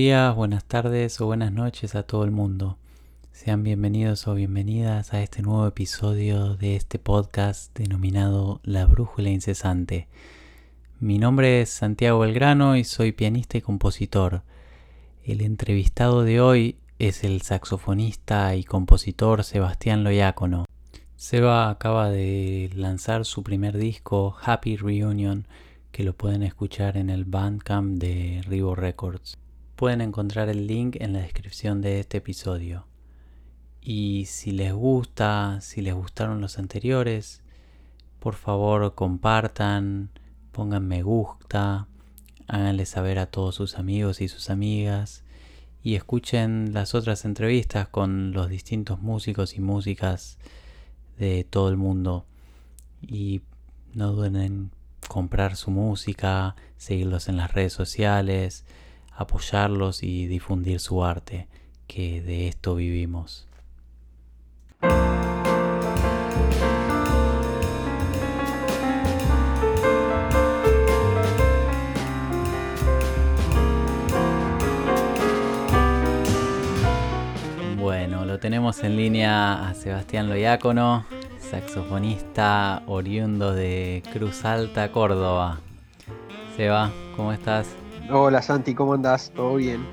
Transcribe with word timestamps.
días, 0.00 0.34
buenas 0.34 0.64
tardes 0.64 1.20
o 1.20 1.26
buenas 1.26 1.52
noches 1.52 1.94
a 1.94 2.04
todo 2.04 2.24
el 2.24 2.30
mundo. 2.30 2.78
Sean 3.32 3.62
bienvenidos 3.62 4.26
o 4.28 4.34
bienvenidas 4.34 5.12
a 5.12 5.22
este 5.22 5.42
nuevo 5.42 5.66
episodio 5.66 6.56
de 6.56 6.74
este 6.74 6.98
podcast 6.98 7.76
denominado 7.76 8.60
La 8.64 8.86
Brújula 8.86 9.28
Incesante. 9.28 10.08
Mi 11.00 11.18
nombre 11.18 11.60
es 11.60 11.68
Santiago 11.68 12.20
Belgrano 12.20 12.78
y 12.78 12.84
soy 12.84 13.12
pianista 13.12 13.58
y 13.58 13.60
compositor. 13.60 14.40
El 15.22 15.42
entrevistado 15.42 16.22
de 16.22 16.40
hoy 16.40 16.78
es 16.98 17.22
el 17.22 17.42
saxofonista 17.42 18.56
y 18.56 18.64
compositor 18.64 19.44
Sebastián 19.44 20.02
Loyácono. 20.02 20.64
Seba 21.16 21.68
acaba 21.68 22.08
de 22.08 22.70
lanzar 22.74 23.26
su 23.26 23.42
primer 23.42 23.76
disco, 23.76 24.34
Happy 24.42 24.78
Reunion, 24.78 25.46
que 25.92 26.04
lo 26.04 26.14
pueden 26.14 26.42
escuchar 26.42 26.96
en 26.96 27.10
el 27.10 27.26
Bandcamp 27.26 27.98
de 27.98 28.40
Rivo 28.48 28.74
Records. 28.74 29.36
Pueden 29.80 30.02
encontrar 30.02 30.50
el 30.50 30.66
link 30.66 30.96
en 31.00 31.14
la 31.14 31.20
descripción 31.20 31.80
de 31.80 32.00
este 32.00 32.18
episodio. 32.18 32.86
Y 33.80 34.26
si 34.26 34.50
les 34.50 34.74
gusta, 34.74 35.58
si 35.62 35.80
les 35.80 35.94
gustaron 35.94 36.42
los 36.42 36.58
anteriores, 36.58 37.40
por 38.18 38.34
favor 38.34 38.94
compartan, 38.94 40.10
pongan 40.52 40.86
me 40.86 41.02
gusta, 41.02 41.88
háganle 42.46 42.84
saber 42.84 43.18
a 43.18 43.30
todos 43.30 43.54
sus 43.54 43.78
amigos 43.78 44.20
y 44.20 44.28
sus 44.28 44.50
amigas 44.50 45.24
y 45.82 45.94
escuchen 45.94 46.74
las 46.74 46.94
otras 46.94 47.24
entrevistas 47.24 47.88
con 47.88 48.32
los 48.32 48.50
distintos 48.50 49.00
músicos 49.00 49.56
y 49.56 49.60
músicas 49.60 50.36
de 51.18 51.42
todo 51.44 51.70
el 51.70 51.78
mundo. 51.78 52.26
Y 53.00 53.40
no 53.94 54.12
duden 54.12 54.36
en 54.36 54.72
comprar 55.08 55.56
su 55.56 55.70
música, 55.70 56.54
seguirlos 56.76 57.30
en 57.30 57.38
las 57.38 57.54
redes 57.54 57.72
sociales, 57.72 58.66
apoyarlos 59.20 60.02
y 60.02 60.26
difundir 60.28 60.80
su 60.80 61.04
arte, 61.04 61.46
que 61.86 62.22
de 62.22 62.48
esto 62.48 62.74
vivimos. 62.74 63.46
Bueno, 77.76 78.24
lo 78.24 78.38
tenemos 78.38 78.82
en 78.82 78.96
línea 78.96 79.68
a 79.68 79.74
Sebastián 79.74 80.30
Loyácono, 80.30 81.04
saxofonista 81.38 82.82
oriundo 82.86 83.52
de 83.52 84.02
Cruz 84.14 84.46
Alta, 84.46 84.90
Córdoba. 84.90 85.60
Seba, 86.56 86.90
¿cómo 87.16 87.34
estás? 87.34 87.68
Hola 88.12 88.42
Santi, 88.42 88.74
¿cómo 88.74 88.94
andás? 88.94 89.30
¿Todo 89.36 89.54
bien? 89.54 89.86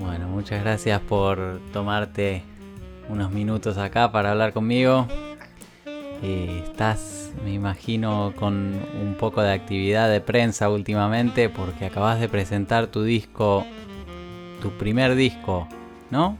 Bueno, 0.00 0.26
muchas 0.26 0.60
gracias 0.60 1.00
por 1.02 1.60
tomarte 1.72 2.42
unos 3.08 3.30
minutos 3.30 3.78
acá 3.78 4.10
para 4.10 4.32
hablar 4.32 4.52
conmigo. 4.52 5.06
Eh, 6.20 6.64
estás, 6.64 7.32
me 7.44 7.52
imagino, 7.52 8.32
con 8.34 8.80
un 9.00 9.14
poco 9.16 9.40
de 9.40 9.52
actividad 9.52 10.10
de 10.10 10.20
prensa 10.20 10.68
últimamente 10.68 11.48
porque 11.48 11.86
acabas 11.86 12.18
de 12.18 12.28
presentar 12.28 12.88
tu 12.88 13.04
disco, 13.04 13.64
tu 14.60 14.70
primer 14.72 15.14
disco, 15.14 15.68
¿no? 16.10 16.36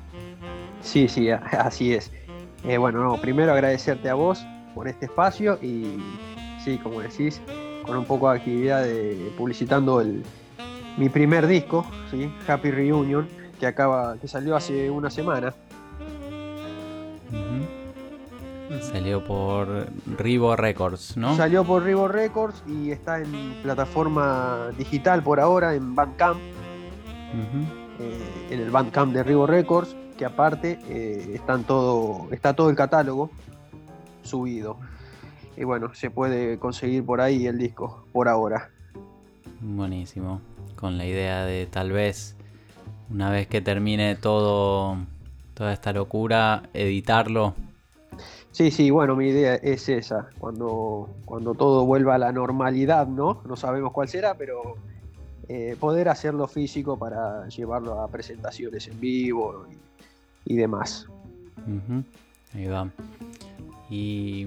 Sí, 0.81 1.07
sí, 1.07 1.31
así 1.31 1.95
es. 1.95 2.11
Eh, 2.65 2.77
bueno, 2.77 3.05
no, 3.05 3.21
primero 3.21 3.53
agradecerte 3.53 4.11
a 4.11 4.15
vos 4.15 4.45
por 4.75 4.89
este 4.89 5.07
espacio 5.07 5.61
y 5.63 5.95
sí, 6.65 6.77
como 6.79 7.01
decís, 7.03 7.41
con 7.87 7.97
un 7.97 8.05
poco 8.05 8.29
de 8.33 8.39
actividad 8.39 8.83
de 8.83 9.33
publicitando 9.37 10.01
el, 10.01 10.25
mi 10.99 11.09
primer 11.09 11.47
disco, 11.47 11.87
¿sí? 12.11 12.31
Happy 12.47 12.71
Reunion, 12.71 13.29
que 13.59 13.67
acaba, 13.67 14.19
que 14.19 14.27
salió 14.27 14.57
hace 14.57 14.91
una 14.91 15.11
semana. 15.11 15.55
Salió 18.83 19.25
por 19.25 19.87
Rivo 20.19 20.57
Records, 20.57 21.17
¿no? 21.17 21.37
Salió 21.37 21.65
por 21.65 21.85
Rivo 21.85 22.09
Records 22.09 22.63
y 22.67 22.91
está 22.91 23.21
en 23.21 23.55
plataforma 23.63 24.71
digital 24.77 25.23
por 25.23 25.41
ahora, 25.41 25.75
en 25.75 25.95
Bandcamp. 25.95 26.39
Eh, 28.01 28.49
en 28.51 28.61
el 28.61 28.71
Bandcamp 28.71 29.13
de 29.13 29.23
Rivo 29.23 29.47
Records, 29.47 29.97
que 30.17 30.25
aparte 30.25 30.79
eh, 30.89 31.33
están 31.35 31.65
todo, 31.65 32.29
está 32.33 32.55
todo 32.55 32.71
el 32.71 32.77
catálogo 32.77 33.31
subido. 34.23 34.77
Y 35.57 35.65
bueno, 35.65 35.95
se 35.95 36.11
puede 36.11 36.59
conseguir 36.59 37.05
por 37.05 37.21
ahí 37.21 37.47
el 37.47 37.57
disco, 37.57 38.05
por 38.13 38.29
ahora. 38.29 38.71
Buenísimo 39.61 40.41
con 40.79 40.97
la 40.97 41.07
idea 41.07 41.45
de 41.45 41.67
tal 41.67 41.91
vez 41.93 42.37
una 43.11 43.31
vez 43.31 43.49
que 43.49 43.61
termine 43.61 44.15
todo 44.15 44.97
toda 45.55 45.73
esta 45.73 45.93
locura 45.93 46.63
editarlo. 46.73 47.55
Sí, 48.53 48.71
sí, 48.71 48.91
bueno, 48.91 49.17
mi 49.17 49.29
idea 49.29 49.57
es 49.57 49.89
esa, 49.89 50.29
cuando, 50.39 51.09
cuando 51.25 51.55
todo 51.55 51.85
vuelva 51.85 52.15
a 52.15 52.19
la 52.19 52.33
normalidad, 52.33 53.09
¿no? 53.09 53.43
No 53.45 53.57
sabemos 53.57 53.93
cuál 53.93 54.09
será, 54.09 54.35
pero 54.35 54.77
eh, 55.49 55.77
poder 55.81 56.09
hacerlo 56.09 56.47
físico 56.47 56.97
para 56.97 57.49
llevarlo 57.49 58.01
a 58.01 58.09
presentaciones 58.09 58.87
en 58.87 59.01
vivo 59.01 59.67
y, 60.45 60.57
demás. 60.57 61.07
Ahí 62.55 62.67
va. 62.67 62.89
Y 63.91 64.47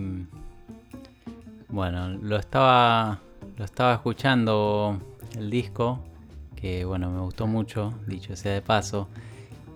bueno, 1.68 2.10
lo 2.10 2.38
estaba, 2.38 3.20
lo 3.58 3.66
estaba 3.66 3.94
escuchando 3.94 4.98
el 5.38 5.50
disco 5.50 6.00
que 6.62 6.86
bueno, 6.86 7.10
me 7.10 7.20
gustó 7.20 7.48
mucho, 7.48 7.94
dicho 8.06 8.36
sea 8.36 8.54
de 8.54 8.62
paso, 8.62 9.10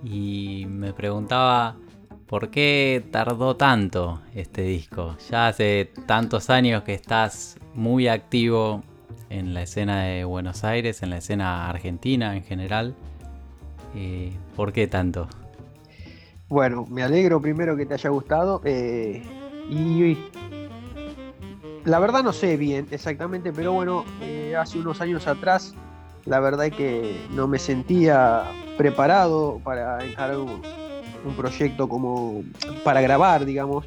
y 0.03 0.66
me 0.69 0.94
preguntaba 0.94 1.75
por 2.28 2.51
qué 2.51 3.03
tardó 3.12 3.56
tanto 3.56 4.22
este 4.35 4.62
disco. 4.62 5.18
Ya 5.29 5.47
hace 5.47 5.91
tantos 6.06 6.50
años 6.50 6.84
que 6.84 6.94
estás 6.94 7.57
muy 7.73 8.07
activo 8.07 8.84
en 9.29 9.53
la 9.53 9.63
escena 9.63 10.03
de 10.03 10.23
Buenos 10.25 10.63
Aires, 10.63 11.01
en 11.01 11.09
la 11.09 11.18
escena 11.18 11.68
argentina 11.69 12.35
en 12.35 12.44
general. 12.44 12.96
Eh, 13.96 14.31
¿Por 14.56 14.72
qué 14.72 14.88
tanto? 14.88 15.28
Bueno, 16.47 16.85
me 16.90 17.02
alegro 17.02 17.41
primero 17.41 17.75
que 17.75 17.85
te 17.85 17.96
haya 17.96 18.09
gustado. 18.09 18.62
Eh, 18.63 19.23
y 19.69 20.17
la 21.85 21.97
verdad 22.00 22.23
no 22.23 22.34
sé 22.34 22.57
bien 22.57 22.88
exactamente, 22.91 23.52
pero 23.52 23.73
bueno, 23.73 24.06
eh, 24.22 24.56
hace 24.56 24.78
unos 24.78 25.02
años 25.02 25.28
atrás 25.28 25.73
la 26.25 26.40
verdad 26.40 26.68
es 26.68 26.74
que 26.74 27.25
no 27.31 27.47
me 27.47 27.59
sentía 27.59 28.44
preparado 28.78 29.62
para 29.63 30.03
encarar 30.03 30.38
un, 30.38 30.62
proyecto 31.36 31.90
como 31.90 32.44
para 32.84 33.02
grabar, 33.02 33.46
digamos, 33.46 33.86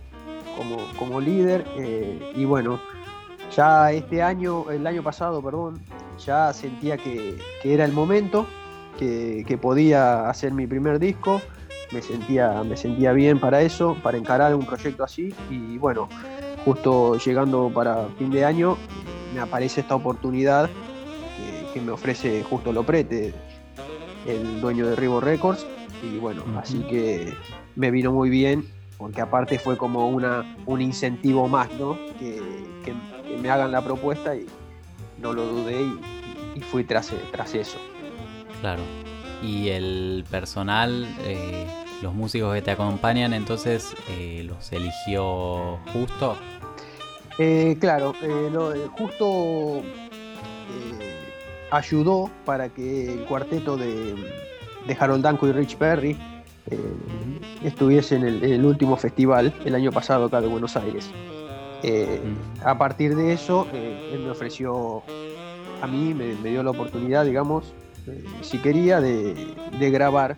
como, 0.56 0.78
como 0.98 1.20
líder. 1.20 1.64
Eh, 1.76 2.32
y 2.34 2.44
bueno, 2.44 2.80
ya 3.54 3.92
este 3.92 4.22
año, 4.22 4.70
el 4.70 4.84
año 4.86 5.04
pasado, 5.04 5.40
perdón, 5.40 5.80
ya 6.24 6.52
sentía 6.52 6.96
que, 6.96 7.38
era 7.62 7.84
el 7.84 7.92
momento, 7.92 8.46
que, 8.98 9.58
podía 9.60 10.28
hacer 10.28 10.52
mi 10.52 10.66
primer 10.66 10.98
disco. 10.98 11.40
Me 11.92 12.02
sentía, 12.02 12.62
me 12.64 12.76
sentía 12.76 13.12
bien 13.12 13.38
para 13.38 13.62
eso, 13.62 13.96
para 14.02 14.18
encarar 14.18 14.54
un 14.54 14.66
proyecto 14.66 15.04
así. 15.04 15.32
Y 15.48 15.78
bueno, 15.78 16.08
justo 16.64 17.16
llegando 17.18 17.70
para 17.72 18.08
fin 18.18 18.30
de 18.30 18.44
año, 18.44 18.76
me 19.32 19.40
aparece 19.40 19.80
esta 19.80 19.94
oportunidad 19.94 20.68
que 21.72 21.80
me 21.80 21.92
ofrece 21.92 22.42
justo 22.42 22.72
Loprete, 22.72 23.32
el 24.26 24.60
dueño 24.60 24.86
de 24.86 24.96
Rivo 24.96 25.20
Records. 25.20 25.66
Y 26.02 26.18
bueno, 26.18 26.44
así 26.56 26.78
que 26.80 27.34
me 27.74 27.90
vino 27.90 28.12
muy 28.12 28.30
bien, 28.30 28.64
porque 28.96 29.20
aparte 29.20 29.58
fue 29.58 29.76
como 29.76 30.08
una, 30.08 30.56
un 30.66 30.80
incentivo 30.80 31.48
más, 31.48 31.70
¿no? 31.78 31.98
Que, 32.18 32.68
me 33.40 33.50
hagan 33.50 33.70
la 33.70 33.82
propuesta 33.82 34.34
y 34.34 34.46
no 35.20 35.32
lo 35.32 35.44
dudé 35.44 35.82
y, 36.56 36.60
fui 36.60 36.82
tras, 36.82 37.12
tras 37.30 37.54
eso. 37.54 37.78
Claro. 38.60 38.82
Y 39.42 39.68
el 39.68 40.24
personal, 40.28 41.06
eh, 41.20 41.66
los 42.02 42.14
músicos 42.14 42.52
que 42.54 42.62
te 42.62 42.72
acompañan, 42.72 43.32
entonces, 43.34 43.94
eh, 44.10 44.42
¿los 44.44 44.72
eligió 44.72 45.78
justo? 45.92 46.36
Eh, 47.38 47.76
claro, 47.78 48.12
justo 48.98 49.82
ayudó 51.70 52.30
para 52.44 52.68
que 52.68 53.14
el 53.14 53.24
cuarteto 53.24 53.76
de, 53.76 54.14
Harold 54.98 55.22
Danko 55.22 55.46
y 55.46 55.52
Rich 55.52 55.76
Perry 55.76 56.16
eh, 56.70 56.78
estuviese 57.62 58.16
en 58.16 58.24
el, 58.24 58.64
último 58.64 58.96
festival 58.96 59.52
el 59.64 59.74
año 59.74 59.92
pasado 59.92 60.26
acá 60.26 60.40
de 60.40 60.48
Buenos 60.48 60.76
Aires. 60.76 61.10
Eh, 61.82 62.20
a 62.64 62.76
partir 62.76 63.14
de 63.14 63.32
eso, 63.32 63.66
eh, 63.72 64.10
él 64.12 64.20
me 64.20 64.30
ofreció 64.30 65.02
a 65.82 65.86
mí, 65.86 66.14
me, 66.14 66.34
dio 66.50 66.62
la 66.62 66.70
oportunidad, 66.70 67.24
digamos, 67.24 67.72
si 68.40 68.58
quería, 68.58 69.00
de, 69.00 69.54
grabar 69.90 70.36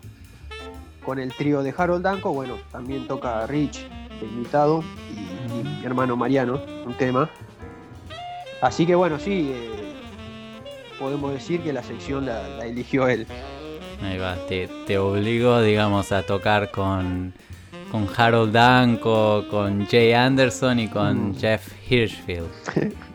con 1.04 1.18
el 1.18 1.32
trío 1.32 1.62
de 1.62 1.72
Harold 1.76 2.02
Danko. 2.02 2.32
Bueno, 2.32 2.56
también 2.72 3.06
toca 3.06 3.46
Rich, 3.46 3.86
invitado, 4.20 4.82
y, 5.14 5.64
mi 5.64 5.84
hermano 5.84 6.16
Mariano, 6.16 6.60
un 6.84 6.94
tema. 6.94 7.30
Así 8.60 8.84
que 8.84 8.94
bueno, 8.94 9.18
sí, 9.18 9.54
podemos 11.00 11.32
decir 11.32 11.62
que 11.62 11.72
la 11.72 11.82
sección 11.82 12.26
la, 12.26 12.64
eligió 12.64 13.08
él. 13.08 13.26
Ahí 14.02 14.18
va, 14.18 14.36
te, 14.46 14.68
te 14.86 14.98
obligó, 14.98 15.60
digamos, 15.62 16.12
a 16.12 16.22
tocar 16.22 16.70
con, 16.70 17.32
con 17.90 18.06
Harold 18.16 18.52
Danko, 18.52 19.46
con 19.50 19.86
Jay 19.86 20.12
Anderson 20.12 20.78
y 20.78 20.88
con 20.88 21.30
mm. 21.30 21.36
Jeff 21.36 21.90
Hirschfield. 21.90 22.48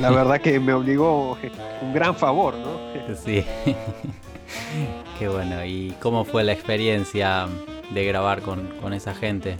La 0.00 0.10
verdad 0.10 0.40
que 0.40 0.60
me 0.60 0.74
obligó 0.74 1.38
un 1.80 1.94
gran 1.94 2.14
favor, 2.14 2.54
¿no? 2.54 3.14
Sí. 3.16 3.44
Qué 5.18 5.28
bueno. 5.28 5.64
¿Y 5.64 5.94
cómo 6.00 6.24
fue 6.24 6.44
la 6.44 6.52
experiencia 6.52 7.46
de 7.92 8.04
grabar 8.04 8.42
con, 8.42 8.68
con 8.82 8.92
esa 8.92 9.14
gente? 9.14 9.56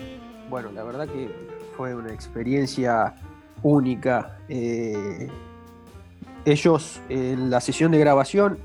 Bueno, 0.50 0.70
la 0.72 0.84
verdad 0.84 1.08
que 1.08 1.30
fue 1.76 1.94
una 1.94 2.12
experiencia 2.12 3.14
única. 3.62 4.38
Eh, 4.48 5.28
ellos 6.46 7.00
en 7.08 7.50
la 7.50 7.60
sesión 7.60 7.90
de 7.90 7.98
grabación 7.98 8.58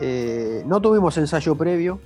eh, 0.00 0.64
no 0.66 0.80
tuvimos 0.80 1.16
ensayo 1.18 1.54
previo, 1.54 2.00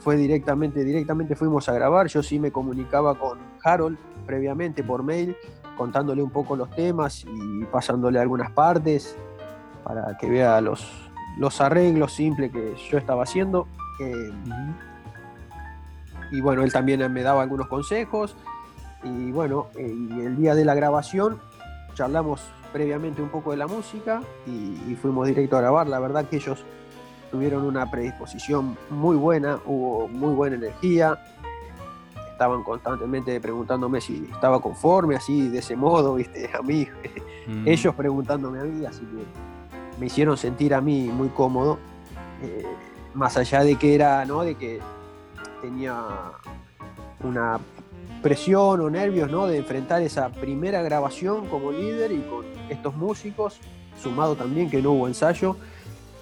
fue 0.00 0.16
directamente, 0.16 0.84
directamente 0.84 1.34
fuimos 1.34 1.68
a 1.68 1.72
grabar. 1.72 2.08
Yo 2.08 2.22
sí 2.22 2.38
me 2.38 2.50
comunicaba 2.52 3.18
con 3.18 3.38
Harold 3.64 3.96
previamente 4.26 4.82
por 4.82 5.02
mail, 5.02 5.36
contándole 5.76 6.22
un 6.22 6.30
poco 6.30 6.56
los 6.56 6.68
temas 6.70 7.24
y 7.24 7.64
pasándole 7.66 8.18
algunas 8.18 8.50
partes 8.50 9.16
para 9.84 10.16
que 10.18 10.28
vea 10.28 10.60
los, 10.60 10.86
los 11.38 11.60
arreglos 11.60 12.12
simples 12.12 12.52
que 12.52 12.74
yo 12.90 12.98
estaba 12.98 13.22
haciendo. 13.22 13.66
Eh, 14.00 14.30
y 16.32 16.40
bueno, 16.40 16.64
él 16.64 16.72
también 16.72 17.10
me 17.12 17.22
daba 17.22 17.42
algunos 17.42 17.68
consejos. 17.68 18.36
Y 19.04 19.30
bueno, 19.30 19.68
eh, 19.76 19.86
el 19.86 20.36
día 20.36 20.54
de 20.54 20.64
la 20.64 20.74
grabación 20.74 21.40
charlamos 21.94 22.42
previamente 22.72 23.22
un 23.22 23.28
poco 23.28 23.50
de 23.50 23.56
la 23.56 23.66
música 23.66 24.22
y, 24.46 24.94
fuimos 24.96 25.26
directo 25.26 25.56
a 25.56 25.60
grabar. 25.60 25.86
La 25.86 25.98
verdad 25.98 26.26
que 26.28 26.36
ellos 26.36 26.64
tuvieron 27.30 27.64
una 27.64 27.90
predisposición 27.90 28.76
muy 28.90 29.16
buena, 29.16 29.58
hubo 29.66 30.08
muy 30.08 30.34
buena 30.34 30.56
energía. 30.56 31.18
Estaban 32.32 32.62
constantemente 32.62 33.40
preguntándome 33.40 34.00
si 34.00 34.28
estaba 34.32 34.60
conforme, 34.60 35.16
así 35.16 35.48
de 35.48 35.58
ese 35.58 35.76
modo, 35.76 36.14
viste, 36.14 36.50
a 36.58 36.62
mí. 36.62 36.86
Mm. 37.46 37.66
Ellos 37.66 37.94
preguntándome 37.94 38.60
a 38.60 38.64
mí, 38.64 38.86
así 38.86 39.00
que 39.00 39.98
me 39.98 40.06
hicieron 40.06 40.36
sentir 40.36 40.74
a 40.74 40.80
mí 40.80 41.08
muy 41.08 41.28
cómodo. 41.28 41.78
Eh, 42.42 42.64
más 43.14 43.36
allá 43.36 43.64
de 43.64 43.76
que 43.76 43.94
era, 43.94 44.24
¿no? 44.24 44.42
De 44.42 44.54
que 44.54 44.80
tenía 45.60 46.04
una 47.24 47.58
presión 48.22 48.80
o 48.80 48.90
nervios 48.90 49.30
¿no? 49.30 49.46
de 49.46 49.58
enfrentar 49.58 50.02
esa 50.02 50.28
primera 50.30 50.82
grabación 50.82 51.46
como 51.46 51.72
líder 51.72 52.12
y 52.12 52.20
con 52.20 52.44
estos 52.68 52.94
músicos, 52.96 53.58
sumado 54.00 54.36
también 54.36 54.70
que 54.70 54.82
no 54.82 54.92
hubo 54.92 55.08
ensayo, 55.08 55.56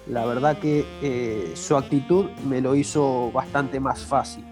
la 0.07 0.25
verdad 0.25 0.57
que 0.57 0.85
eh, 1.01 1.51
su 1.55 1.75
actitud 1.75 2.25
me 2.47 2.61
lo 2.61 2.75
hizo 2.75 3.31
bastante 3.31 3.79
más 3.79 4.05
fácil. 4.05 4.43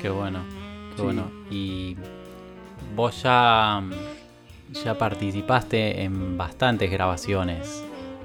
Qué 0.00 0.10
bueno, 0.10 0.40
qué 0.96 1.02
bueno. 1.02 1.24
Y 1.50 1.96
vos 2.94 3.22
ya, 3.22 3.82
ya 4.84 4.96
participaste 4.96 6.02
en 6.02 6.38
bastantes 6.38 6.90
grabaciones, 6.90 7.82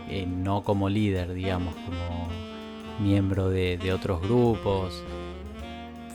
eh, 0.10 0.28
no 0.28 0.64
como 0.64 0.88
líder, 0.88 1.34
digamos, 1.34 1.74
como 1.76 2.28
miembro 3.00 3.50
de, 3.50 3.78
de 3.78 3.92
otros 3.92 4.22
grupos. 4.22 5.04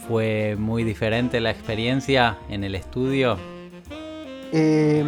¿Fue 0.08 0.56
muy 0.58 0.84
diferente 0.84 1.38
la 1.38 1.50
experiencia 1.50 2.38
en 2.48 2.64
el 2.64 2.74
estudio? 2.74 3.36
Eh, 4.50 5.04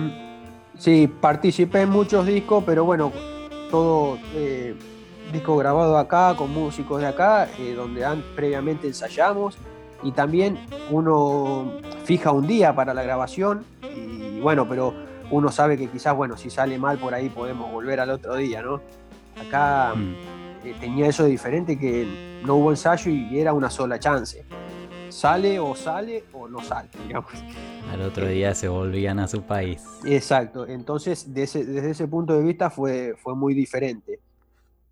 sí, 0.78 1.08
participé 1.08 1.80
en 1.80 1.88
muchos 1.88 2.26
discos, 2.26 2.62
pero 2.66 2.84
bueno, 2.84 3.10
todo 3.70 4.18
eh, 4.34 4.74
disco 5.32 5.56
grabado 5.56 5.96
acá, 5.96 6.34
con 6.36 6.52
músicos 6.52 7.00
de 7.00 7.06
acá, 7.06 7.48
eh, 7.58 7.72
donde 7.74 8.04
previamente 8.36 8.88
ensayamos 8.88 9.56
y 10.02 10.12
también 10.12 10.58
uno 10.90 11.72
fija 12.04 12.32
un 12.32 12.46
día 12.46 12.74
para 12.74 12.92
la 12.92 13.02
grabación 13.02 13.64
y 13.96 14.38
bueno, 14.40 14.68
pero 14.68 14.92
uno 15.30 15.50
sabe 15.50 15.78
que 15.78 15.88
quizás, 15.88 16.14
bueno, 16.14 16.36
si 16.36 16.50
sale 16.50 16.76
mal 16.76 16.98
por 16.98 17.14
ahí 17.14 17.30
podemos 17.30 17.72
volver 17.72 18.00
al 18.00 18.10
otro 18.10 18.36
día, 18.36 18.60
¿no? 18.60 18.82
Acá 19.40 19.94
mm. 19.94 20.78
tenía 20.78 21.06
eso 21.06 21.24
de 21.24 21.30
diferente 21.30 21.78
que 21.78 22.40
no 22.44 22.56
hubo 22.56 22.70
ensayo 22.70 23.10
y 23.10 23.40
era 23.40 23.54
una 23.54 23.70
sola 23.70 23.98
chance 23.98 24.44
sale 25.10 25.58
o 25.58 25.74
sale 25.74 26.24
o 26.32 26.48
no 26.48 26.60
sale, 26.62 26.88
digamos. 27.06 27.32
Al 27.90 28.02
otro 28.02 28.26
día 28.26 28.54
se 28.54 28.68
volvían 28.68 29.18
a 29.18 29.28
su 29.28 29.42
país. 29.42 29.82
Exacto, 30.04 30.66
entonces 30.66 31.32
desde 31.32 31.90
ese 31.90 32.08
punto 32.08 32.34
de 32.34 32.42
vista 32.42 32.70
fue, 32.70 33.14
fue 33.16 33.34
muy 33.34 33.54
diferente. 33.54 34.20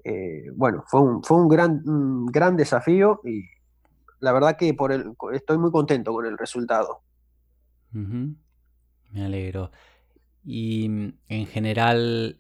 Eh, 0.05 0.51
bueno, 0.55 0.85
fue, 0.87 1.01
un, 1.01 1.23
fue 1.23 1.37
un, 1.37 1.49
gran, 1.49 1.83
gran 2.27 2.57
desafío 2.57 3.21
y 3.25 3.45
la 4.21 4.33
verdad 4.33 4.57
que 4.57 4.73
por 4.75 4.93
el, 4.93 5.13
estoy 5.33 5.59
muy 5.59 5.71
contento 5.71 6.13
con 6.13 6.27
el 6.27 6.39
resultado. 6.39 7.01
Me 7.93 9.25
alegro. 9.25 9.71
Y 10.45 10.89
mm, 10.89 11.13
en 11.29 11.47
general, 11.47 12.39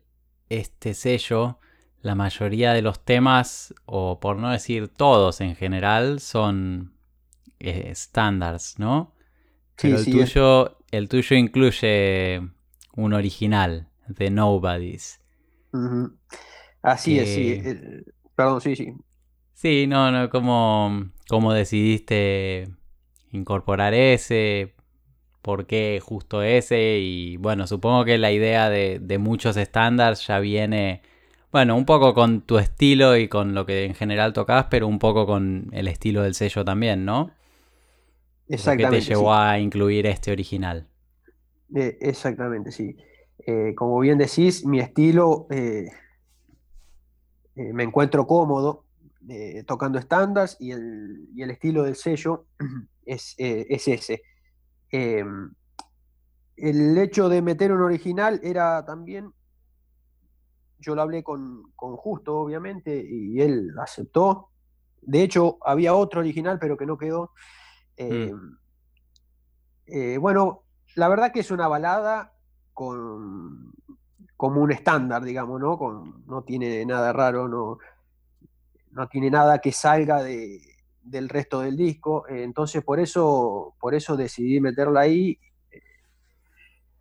este 0.49 0.95
sello, 0.95 1.59
la 2.01 2.15
mayoría 2.15 2.73
de 2.73 2.83
los 2.83 3.05
temas, 3.05 3.75
o 3.87 4.21
por 4.21 4.37
no 4.37 4.51
decir 4.51 4.89
todos 4.89 5.41
en 5.41 5.57
general, 5.57 6.21
son 6.21 6.98
estándares, 7.61 8.79
¿no? 8.79 9.15
Pero 9.81 9.99
el, 9.99 10.05
tuyo, 10.05 10.79
el 10.91 11.09
tuyo 11.09 11.37
incluye 11.37 12.41
un 12.95 13.13
original 13.13 13.89
de 14.09 14.31
Nobody's. 14.31 15.21
Así 16.83 17.19
es, 17.19 17.29
sí. 17.29 17.63
Perdón, 18.35 18.61
sí, 18.61 18.77
sí. 18.77 18.93
Sí, 19.55 19.87
no, 19.87 20.11
no, 20.11 20.31
¿cómo, 20.31 21.11
cómo 21.29 21.53
decidiste 21.53 22.69
incorporar 23.31 23.95
ese? 23.95 24.75
¿Por 25.43 25.67
qué 25.67 26.01
justo 26.03 26.43
ese? 26.43 26.99
Y 27.01 27.37
bueno, 27.37 27.67
supongo 27.67 28.05
que 28.05 28.19
la 28.19 28.33
idea 28.33 28.69
de, 28.71 28.99
de 29.01 29.19
muchos 29.19 29.57
estándares 29.57 30.27
ya 30.27 30.39
viene 30.39 31.03
bueno, 31.51 31.77
un 31.77 31.87
poco 31.87 32.15
con 32.15 32.43
tu 32.43 32.59
estilo 32.59 33.17
y 33.17 33.29
con 33.29 33.55
lo 33.55 33.65
que 33.65 33.85
en 33.85 33.95
general 33.95 34.33
tocas, 34.33 34.67
pero 34.71 34.87
un 34.87 34.99
poco 34.99 35.27
con 35.27 35.69
el 35.73 35.89
estilo 35.89 36.23
del 36.23 36.35
sello 36.35 36.65
también, 36.65 37.05
¿no? 37.05 37.31
Exactamente. 38.49 38.99
¿Qué 39.01 39.05
te 39.07 39.15
llevó 39.15 39.33
a 39.33 39.59
incluir 39.59 40.07
este 40.07 40.33
original? 40.33 40.87
Eh, 41.75 41.99
exactamente, 42.01 42.73
sí. 42.73 42.97
Eh, 43.47 43.75
como 43.75 43.99
bien 44.01 44.19
decís, 44.19 44.65
mi 44.65 44.81
estilo 44.81 45.47
eh, 45.51 45.91
me 47.55 47.85
encuentro 47.85 48.27
cómodo 48.27 48.85
tocando 49.67 49.99
estándares 49.99 50.57
y 50.59 50.71
el, 50.71 51.29
y 51.35 51.43
el, 51.43 51.51
estilo 51.51 51.83
del 51.83 51.97
sello 51.97 52.47
es, 53.05 53.35
es 53.37 53.87
ese. 53.87 54.23
Em, 54.91 55.53
el 56.57 56.97
hecho 56.97 57.29
de 57.29 57.43
meter 57.43 57.71
un 57.73 57.83
original 57.83 58.41
era 58.43 58.85
también, 58.87 59.33
yo 60.79 60.95
lo 60.95 61.03
hablé 61.03 61.23
con, 61.23 61.73
con 61.77 61.97
Justo, 61.97 62.39
obviamente, 62.39 63.05
y 63.07 63.41
él 63.43 63.71
aceptó. 63.79 64.49
De 65.03 65.23
hecho, 65.23 65.59
había 65.61 65.95
otro 65.95 66.21
original, 66.21 66.59
pero 66.59 66.79
que 66.79 66.87
no 66.87 66.97
quedó. 66.97 67.33
Mm. 67.99 68.05
Eh, 68.05 68.33
eh, 69.87 70.19
bueno, 70.19 70.63
la 70.95 71.09
verdad 71.09 71.33
que 71.33 71.41
es 71.41 71.51
una 71.51 71.69
balada 71.69 72.35
con, 72.75 73.73
como 74.37 74.61
un 74.61 74.73
estándar, 74.73 75.23
digamos, 75.23 75.61
¿no? 75.61 75.79
Con, 75.79 76.25
no 76.27 76.43
tiene 76.43 76.85
nada 76.85 77.13
raro, 77.13 77.49
no, 77.49 77.79
no 78.93 79.09
tiene 79.09 79.31
nada 79.31 79.61
que 79.61 79.73
salga 79.73 80.23
de, 80.23 80.61
del 81.03 81.29
resto 81.29 81.61
del 81.61 81.77
disco. 81.77 82.25
Entonces 82.29 82.83
por 82.85 83.01
eso, 83.01 83.75
por 83.81 83.95
eso 83.95 84.17
decidí 84.17 84.61
meterla 84.61 85.01
ahí. 85.01 85.39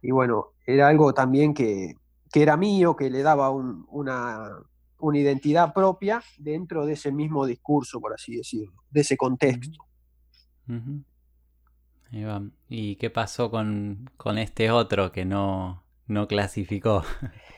Y 0.02 0.12
bueno, 0.12 0.54
era 0.66 0.88
algo 0.88 1.14
también 1.14 1.54
que, 1.54 1.96
que 2.32 2.42
era 2.42 2.58
mío, 2.58 2.96
que 2.96 3.10
le 3.10 3.22
daba 3.22 3.50
una, 3.50 4.60
una, 5.00 5.18
identidad 5.18 5.74
propia 5.74 6.22
dentro 6.38 6.86
de 6.86 6.94
ese 6.94 7.12
mismo 7.12 7.46
discurso, 7.46 8.00
por 8.00 8.14
así 8.14 8.36
decirlo, 8.36 8.84
de 8.90 9.02
ese 9.02 9.18
contexto. 9.18 9.87
¿Y 12.70 12.96
qué 12.98 13.10
pasó 13.10 13.52
con, 13.52 14.10
este 14.38 14.72
otro 14.72 15.12
que 15.12 15.26
no, 15.26 15.84
no 16.08 16.28
clasificó? 16.28 17.04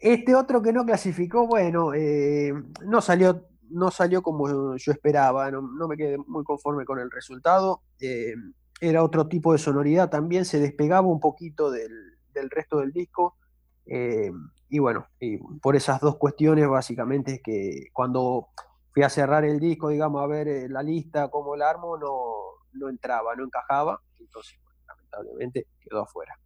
Este 0.00 0.36
otro 0.36 0.62
que 0.62 0.72
no 0.72 0.86
clasificó, 0.86 1.48
bueno, 1.48 1.92
eh, 1.92 2.52
no, 2.84 3.00
salió, 3.00 3.48
no 3.68 3.90
salió 3.90 4.22
como 4.22 4.76
yo 4.76 4.92
esperaba, 4.92 5.50
no, 5.50 5.88
me 5.88 5.96
quedé 5.96 6.16
muy 6.18 6.44
conforme 6.44 6.84
con 6.84 7.00
el 7.00 7.10
resultado. 7.10 7.82
Eh, 8.00 8.34
era 8.80 9.02
otro 9.02 9.26
tipo 9.26 9.52
de 9.52 9.58
sonoridad 9.58 10.08
también, 10.08 10.44
se 10.44 10.60
despegaba 10.60 11.08
un 11.08 11.18
poquito 11.18 11.72
del, 11.72 11.90
resto 12.48 12.78
del 12.78 12.92
disco. 12.92 13.34
Eh, 13.86 14.30
y 14.68 14.78
bueno, 14.78 15.08
y 15.18 15.38
por 15.60 15.74
esas 15.74 16.00
dos 16.00 16.16
cuestiones 16.16 16.68
básicamente 16.68 17.34
es 17.34 17.42
que 17.42 17.88
cuando 17.92 18.50
fui 18.98 19.04
a 19.04 19.08
cerrar 19.10 19.44
el 19.44 19.60
disco, 19.60 19.90
digamos, 19.90 20.20
a 20.20 20.26
ver 20.26 20.48
eh, 20.48 20.68
la 20.68 20.82
lista, 20.82 21.28
cómo 21.28 21.54
la 21.54 21.70
armo, 21.70 21.96
no, 21.96 22.10
no 22.72 22.88
entraba, 22.88 23.36
no 23.36 23.44
encajaba, 23.44 24.00
entonces 24.18 24.58
lamentablemente 24.88 25.68
quedó 25.80 26.02
afuera. 26.02 26.36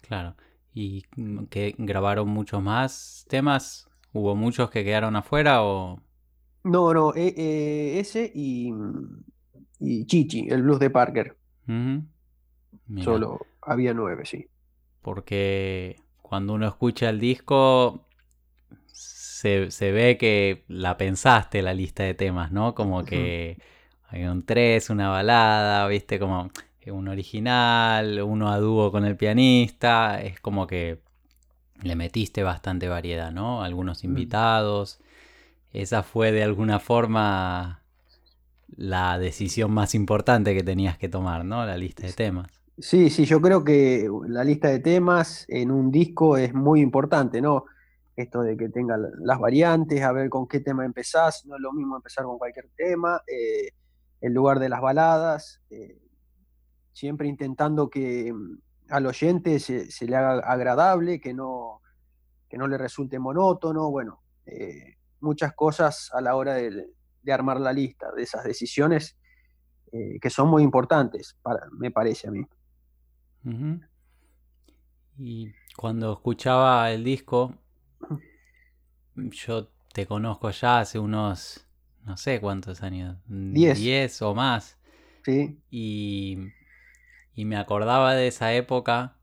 Claro, 0.00 0.34
¿y 0.72 1.02
que 1.50 1.74
grabaron 1.76 2.26
muchos 2.28 2.62
más 2.62 3.26
temas? 3.28 3.86
¿Hubo 4.14 4.34
muchos 4.34 4.70
que 4.70 4.82
quedaron 4.82 5.14
afuera 5.14 5.62
o...? 5.62 6.00
No, 6.64 6.94
no, 6.94 7.14
e- 7.14 7.34
eh, 7.36 8.00
ese 8.00 8.30
y, 8.34 8.72
y 9.78 10.06
Chichi, 10.06 10.48
el 10.48 10.62
blues 10.62 10.78
de 10.78 10.88
Parker. 10.90 11.36
Solo 12.96 13.38
había 13.62 13.92
nueve, 13.94 14.24
sí. 14.24 14.46
porque 15.02 15.96
cuando 16.22 16.54
uno 16.54 16.66
escucha 16.66 17.08
el 17.10 17.18
disco 17.20 18.06
se, 19.40 19.70
se 19.70 19.90
ve 19.90 20.18
que 20.18 20.64
la 20.68 20.98
pensaste 20.98 21.62
la 21.62 21.72
lista 21.72 22.02
de 22.02 22.12
temas, 22.12 22.52
¿no? 22.52 22.74
Como 22.74 23.04
que 23.06 23.56
hay 24.08 24.24
un 24.24 24.44
3, 24.44 24.90
una 24.90 25.08
balada, 25.08 25.86
viste, 25.88 26.18
como 26.18 26.50
un 26.86 27.08
original, 27.08 28.20
uno 28.20 28.50
a 28.50 28.58
dúo 28.58 28.90
con 28.92 29.04
el 29.06 29.16
pianista, 29.16 30.20
es 30.20 30.40
como 30.40 30.66
que 30.66 30.98
le 31.82 31.96
metiste 31.96 32.42
bastante 32.42 32.88
variedad, 32.88 33.32
¿no? 33.32 33.62
Algunos 33.62 34.04
Mm. 34.04 34.06
invitados. 34.08 34.98
Esa 35.72 36.02
fue 36.02 36.32
de 36.32 36.42
alguna 36.42 36.78
forma 36.78 37.80
la 38.76 39.18
decisión 39.18 39.70
más 39.72 39.94
importante 39.94 40.54
que 40.54 40.62
tenías 40.62 40.98
que 40.98 41.08
tomar, 41.08 41.46
¿no? 41.46 41.64
La 41.64 41.78
lista 41.78 42.06
de 42.06 42.12
temas. 42.12 42.48
Sí, 42.78 43.08
sí, 43.10 43.24
yo 43.24 43.40
creo 43.40 43.64
que 43.64 44.08
la 44.26 44.44
lista 44.44 44.68
de 44.68 44.80
temas 44.80 45.46
en 45.48 45.70
un 45.70 45.90
disco 45.90 46.36
es 46.36 46.52
muy 46.52 46.80
importante, 46.80 47.40
¿no? 47.40 47.64
Esto 48.16 48.42
de 48.42 48.56
que 48.56 48.68
tenga 48.68 48.96
la- 48.96 49.10
las 49.20 49.38
variantes, 49.38 50.02
a 50.02 50.12
ver 50.12 50.28
con 50.28 50.46
qué 50.48 50.60
tema 50.60 50.84
empezás, 50.84 51.46
no 51.46 51.56
es 51.56 51.60
lo 51.62 51.72
mismo 51.72 51.96
empezar 51.96 52.24
con 52.24 52.38
cualquier 52.38 52.68
tema, 52.76 53.22
eh, 53.26 53.70
en 54.20 54.34
lugar 54.34 54.58
de 54.58 54.68
las 54.68 54.80
baladas, 54.80 55.62
eh, 55.70 55.98
siempre 56.92 57.28
intentando 57.28 57.88
que 57.88 58.32
mm, 58.32 58.58
al 58.90 59.06
oyente 59.06 59.58
se, 59.60 59.88
le 60.06 60.16
haga 60.16 60.40
agradable, 60.40 61.20
que 61.20 61.32
no, 61.32 61.80
que 62.48 62.58
no 62.58 62.66
le 62.66 62.76
resulte 62.76 63.18
monótono, 63.18 63.90
bueno, 63.90 64.22
eh, 64.46 64.96
muchas 65.20 65.54
cosas 65.54 66.10
a 66.12 66.20
la 66.20 66.34
hora 66.34 66.54
de, 66.54 66.86
armar 67.32 67.60
la 67.60 67.72
lista, 67.72 68.10
de 68.16 68.24
esas 68.24 68.42
decisiones 68.42 69.16
eh, 69.92 70.18
que 70.20 70.30
son 70.30 70.48
muy 70.48 70.64
importantes, 70.64 71.36
me 71.78 71.92
parece 71.92 72.26
a 72.28 72.32
mí. 72.32 72.44
Y 75.16 75.52
cuando 75.76 76.12
escuchaba 76.12 76.90
el 76.90 77.04
disco, 77.04 77.54
yo 79.16 79.68
te 79.92 80.06
conozco 80.06 80.50
ya 80.50 80.80
hace 80.80 80.98
unos, 80.98 81.66
no 82.04 82.16
sé 82.16 82.40
cuántos 82.40 82.82
años, 82.82 83.16
Diez. 83.26 83.78
10 83.78 84.22
o 84.22 84.34
más. 84.34 84.78
Sí, 85.24 85.58
Y, 85.70 86.38
y 87.34 87.44
me 87.44 87.56
acordaba 87.56 88.14
de 88.14 88.28
esa 88.28 88.54
época. 88.54 89.16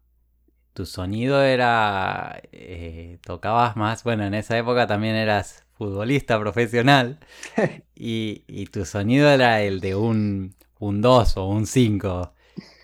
Tu 0.73 0.85
sonido 0.85 1.41
era... 1.43 2.39
eh, 2.51 3.17
tocabas 3.23 3.75
más. 3.75 4.03
Bueno, 4.03 4.25
en 4.25 4.35
esa 4.35 4.57
época 4.57 4.85
también 4.85 5.15
eras 5.15 5.65
futbolista 5.73 6.39
profesional. 6.39 7.19
Y, 7.99 8.43
y 8.47 8.67
tu 8.67 8.85
sonido 8.85 9.27
era 9.29 9.61
el 9.63 9.79
de 9.79 9.95
un, 9.95 10.55
un 10.79 11.01
2 11.01 11.37
o 11.37 11.47
un 11.47 11.65
5. 11.65 12.31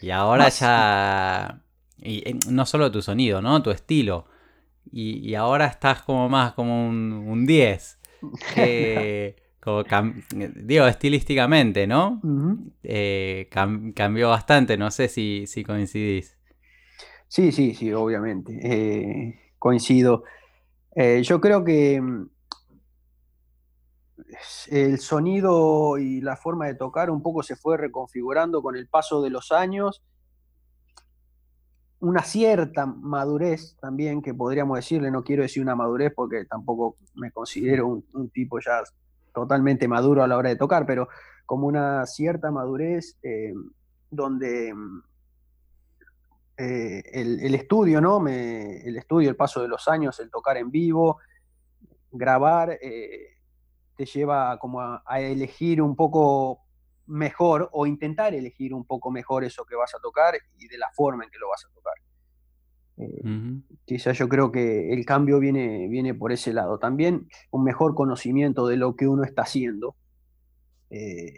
Y 0.02 0.10
ahora 0.10 0.46
Más. 0.46 0.60
ya... 0.60 1.62
Y, 2.02 2.24
no 2.50 2.66
solo 2.66 2.92
tu 2.92 3.02
sonido, 3.04 3.42
¿no? 3.42 3.62
Tu 3.62 3.70
estilo. 3.72 4.26
Y, 4.94 5.28
y 5.28 5.36
ahora 5.36 5.66
estás 5.68 6.04
como 6.04 6.30
más 6.30 6.54
como 6.54 6.88
un, 6.88 7.12
un 7.28 7.46
10. 7.46 8.00
Que, 8.56 9.36
como 9.60 9.82
cam- 9.84 10.24
digo, 10.56 10.86
estilísticamente, 10.88 11.88
¿no? 11.88 12.22
Eh, 12.84 13.50
cam- 13.52 13.94
cambió 13.94 14.30
bastante, 14.30 14.78
no 14.78 14.92
sé 14.92 15.08
si, 15.08 15.48
si 15.48 15.64
coincidís. 15.64 16.38
Sí, 17.28 17.52
sí, 17.52 17.74
sí, 17.74 17.92
obviamente. 17.94 18.60
eh, 18.64 19.40
coincido. 19.58 20.24
Eh, 20.96 21.24
yo 21.24 21.42
creo 21.42 21.64
que 21.64 22.00
mm, 22.02 22.28
el 24.70 25.00
sonido 25.00 25.98
y 25.98 26.22
la 26.22 26.36
forma 26.38 26.68
de 26.68 26.76
tocar 26.76 27.10
un 27.10 27.22
poco 27.22 27.44
se 27.44 27.56
fue 27.56 27.78
reconfigurando 27.78 28.62
con 28.62 28.76
el 28.76 28.88
paso 28.88 29.22
de 29.22 29.30
los 29.30 29.52
años. 29.52 30.02
Una 32.04 32.22
cierta 32.22 32.86
madurez 32.86 33.78
también, 33.80 34.22
que 34.22 34.34
podríamos 34.34 34.76
decirle, 34.76 35.10
no 35.10 35.24
quiero 35.24 35.44
decir 35.44 35.64
una 35.64 35.74
madurez 35.74 36.12
porque 36.14 36.44
tampoco 36.44 36.98
me 37.14 37.32
considero 37.32 38.04
un, 38.12 38.30
tipo 38.30 38.60
ya 38.60 38.84
totalmente 39.34 39.88
maduro 39.88 40.22
a 40.22 40.28
la 40.28 40.36
hora 40.36 40.50
de 40.50 40.58
tocar, 40.58 40.86
pero 40.86 41.08
como 41.46 41.66
una 41.66 42.06
cierta 42.06 42.52
madurez 42.52 43.18
eh, 43.24 43.54
donde 44.12 44.74
eh, 46.58 47.04
el, 47.14 47.56
estudio, 47.56 48.02
¿no? 48.02 48.20
Me- 48.20 48.82
el 48.82 48.98
estudio, 48.98 49.30
el 49.30 49.38
paso 49.38 49.62
de 49.62 49.70
los 49.70 49.88
años, 49.88 50.20
el 50.20 50.30
tocar 50.30 50.58
en 50.58 50.72
vivo, 50.72 51.20
grabar, 52.12 52.80
eh, 52.82 53.38
te 53.96 54.06
lleva 54.06 54.60
como 54.60 54.82
a 54.82 55.22
elegir 55.22 55.82
un 55.82 55.96
poco 55.96 56.63
mejor 57.08 57.70
o 57.74 57.86
intentar 57.86 58.34
elegir 58.34 58.74
un 58.74 58.86
poco 58.86 59.12
mejor 59.12 59.44
eso 59.44 59.66
que 59.66 59.76
vas 59.76 59.94
a 59.96 60.00
tocar 60.00 60.36
y 60.58 60.68
de 60.68 60.78
la 60.78 60.90
forma 60.94 61.24
en 61.24 61.30
que 61.30 61.40
lo 61.40 61.50
vas 61.50 61.66
a 61.66 61.74
tocar. 61.74 61.94
Eh, 62.98 63.62
quizás 63.86 64.18
yo 64.18 64.30
creo 64.30 64.52
que 64.52 64.94
el 64.94 65.06
cambio 65.06 65.40
viene, 65.40 65.88
viene 65.88 66.14
por 66.14 66.32
ese 66.32 66.54
lado. 66.54 66.78
También 66.80 67.28
un 67.52 67.64
mejor 67.64 67.96
conocimiento 67.96 68.68
de 68.68 68.78
lo 68.78 68.96
que 68.96 69.08
uno 69.08 69.24
está 69.24 69.42
haciendo 69.44 69.96
eh, 70.90 71.34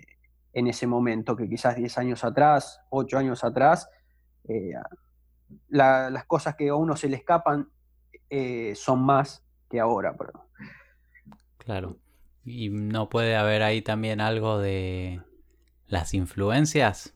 en 0.53 0.67
ese 0.67 0.85
momento, 0.87 1.35
que 1.35 1.49
quizás 1.49 1.75
10 1.75 1.97
años 1.97 2.23
atrás, 2.23 2.81
8 2.89 3.17
años 3.17 3.43
atrás, 3.43 3.89
eh, 4.47 4.71
la- 5.69 6.09
las 6.09 6.25
cosas 6.25 6.55
que 6.55 6.69
a 6.69 6.75
uno 6.75 6.95
se 6.95 7.09
le 7.09 7.17
escapan 7.17 7.69
eh, 8.29 8.73
son 8.75 9.03
más 9.03 9.43
que 9.69 9.79
ahora. 9.79 10.15
Pero, 10.17 10.33
claro. 11.57 11.97
Y 12.43 12.69
no 12.69 13.09
puede 13.09 13.35
haber 13.35 13.63
ahí 13.63 13.81
también 13.81 14.21
algo 14.21 14.59
de 14.59 15.21
las 15.87 16.13
influencias, 16.13 17.13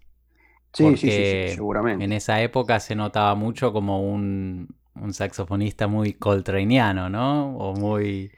sí, 0.74 0.98
sí, 0.98 1.12
sí, 1.12 1.26
porque 1.26 1.46
sí, 1.46 1.46
seguramente. 1.48 1.98
en 1.98 2.14
esa 2.14 2.42
época 2.42 2.80
se 2.80 2.96
notaba 2.96 3.36
mucho 3.36 3.74
como 3.74 4.02
un, 4.12 4.76
un 4.96 5.14
saxofonista 5.14 5.88
muy 5.88 6.14
coltraneano, 6.14 7.10
¿no? 7.10 7.58
O 7.58 7.76
muy 7.76 8.32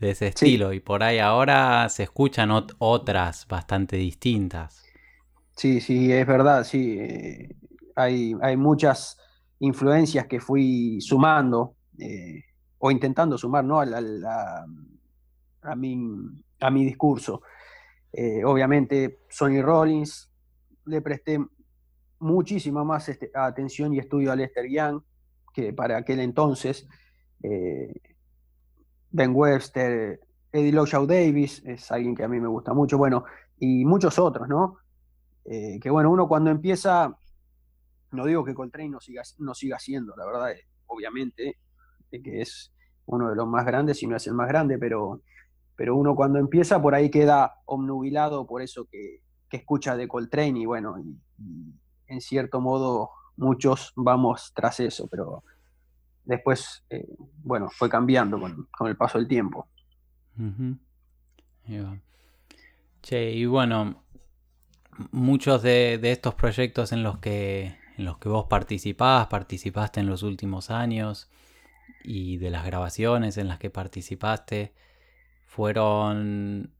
de 0.00 0.10
ese 0.12 0.28
Sí. 0.34 0.48
estilo. 0.48 0.72
Y 0.74 0.80
por 0.80 1.02
ahí 1.04 1.18
ahora 1.20 1.88
se 1.90 2.04
escuchan 2.04 2.50
ot- 2.50 2.76
otras 2.78 3.46
bastante 3.48 3.96
distintas. 3.96 4.88
Sí, 5.56 5.80
sí, 5.80 6.12
es 6.12 6.26
verdad, 6.26 6.64
sí. 6.64 6.96
eh, 6.98 7.56
hay, 7.96 8.34
hay 8.42 8.56
muchas 8.56 9.18
influencias 9.60 10.26
que 10.26 10.40
fui 10.40 11.00
sumando 11.00 11.76
eh, 11.98 12.42
o 12.78 12.90
intentando 12.90 13.38
sumar, 13.38 13.64
¿no? 13.64 13.78
a, 13.80 13.86
la- 13.86 14.00
la- 14.00 14.66
a 15.62 15.76
mi, 15.76 15.96
a 16.60 16.70
mi 16.70 16.84
discurso. 16.84 17.42
Eh, 18.16 18.44
obviamente, 18.44 19.24
Sonny 19.28 19.60
Rollins, 19.60 20.30
le 20.86 21.02
presté 21.02 21.44
muchísima 22.20 22.84
más 22.84 23.08
este, 23.08 23.30
atención 23.34 23.92
y 23.92 23.98
estudio 23.98 24.30
a 24.30 24.36
Lester 24.36 24.68
Young 24.70 25.02
que 25.52 25.72
para 25.72 25.98
aquel 25.98 26.20
entonces. 26.20 26.86
eh, 27.42 27.92
Ben 29.10 29.32
Webster, 29.32 30.20
Eddie 30.50 30.72
Lowe 30.72 31.06
Davis, 31.06 31.62
es 31.64 31.90
alguien 31.92 32.16
que 32.16 32.24
a 32.24 32.28
mí 32.28 32.40
me 32.40 32.48
gusta 32.48 32.74
mucho, 32.74 32.98
bueno, 32.98 33.24
y 33.58 33.84
muchos 33.84 34.18
otros, 34.18 34.48
¿no? 34.48 34.78
Eh, 35.44 35.78
que 35.80 35.88
bueno, 35.88 36.10
uno 36.10 36.26
cuando 36.26 36.50
empieza, 36.50 37.16
no 38.10 38.24
digo 38.26 38.44
que 38.44 38.54
Coltrane 38.54 38.88
no 38.88 39.00
siga, 39.00 39.22
no 39.38 39.54
siga 39.54 39.78
siendo, 39.78 40.16
la 40.16 40.26
verdad, 40.26 40.52
obviamente, 40.86 41.58
que 42.10 42.40
es 42.40 42.72
uno 43.06 43.30
de 43.30 43.36
los 43.36 43.46
más 43.46 43.64
grandes, 43.64 43.98
si 43.98 44.08
no 44.08 44.16
es 44.16 44.26
el 44.26 44.34
más 44.34 44.48
grande, 44.48 44.78
pero, 44.78 45.20
pero 45.76 45.96
uno 45.96 46.14
cuando 46.14 46.38
empieza 46.38 46.80
por 46.80 46.94
ahí 46.94 47.10
queda 47.10 47.60
obnubilado 47.64 48.46
por 48.46 48.62
eso 48.62 48.86
que, 48.86 49.22
que 49.48 49.58
escucha 49.58 49.96
de 49.96 50.08
Coltrane 50.08 50.60
y 50.60 50.66
bueno, 50.66 50.96
y, 50.98 51.16
en 52.06 52.20
cierto 52.20 52.60
modo 52.60 53.10
muchos 53.36 53.92
vamos 53.96 54.52
tras 54.54 54.80
eso, 54.80 55.08
pero 55.08 55.42
después, 56.24 56.84
eh, 56.90 57.08
bueno, 57.42 57.68
fue 57.70 57.88
cambiando 57.88 58.38
con, 58.38 58.68
con 58.70 58.88
el 58.88 58.96
paso 58.96 59.18
del 59.18 59.26
tiempo. 59.26 59.68
Che, 63.02 63.32
y 63.32 63.46
bueno, 63.46 64.04
muchos 65.10 65.62
de, 65.62 65.98
de 65.98 66.12
estos 66.12 66.34
proyectos 66.34 66.92
en 66.92 67.02
los 67.02 67.18
que 67.18 67.76
en 67.96 68.04
los 68.04 68.18
que 68.18 68.28
vos 68.28 68.46
participás, 68.46 69.28
participaste 69.28 70.00
en 70.00 70.06
los 70.06 70.22
últimos 70.22 70.70
años 70.70 71.30
y 72.02 72.38
de 72.38 72.50
las 72.50 72.66
grabaciones 72.66 73.38
en 73.38 73.48
las 73.48 73.58
que 73.58 73.70
participaste 73.70 74.74
fueron 75.54 76.70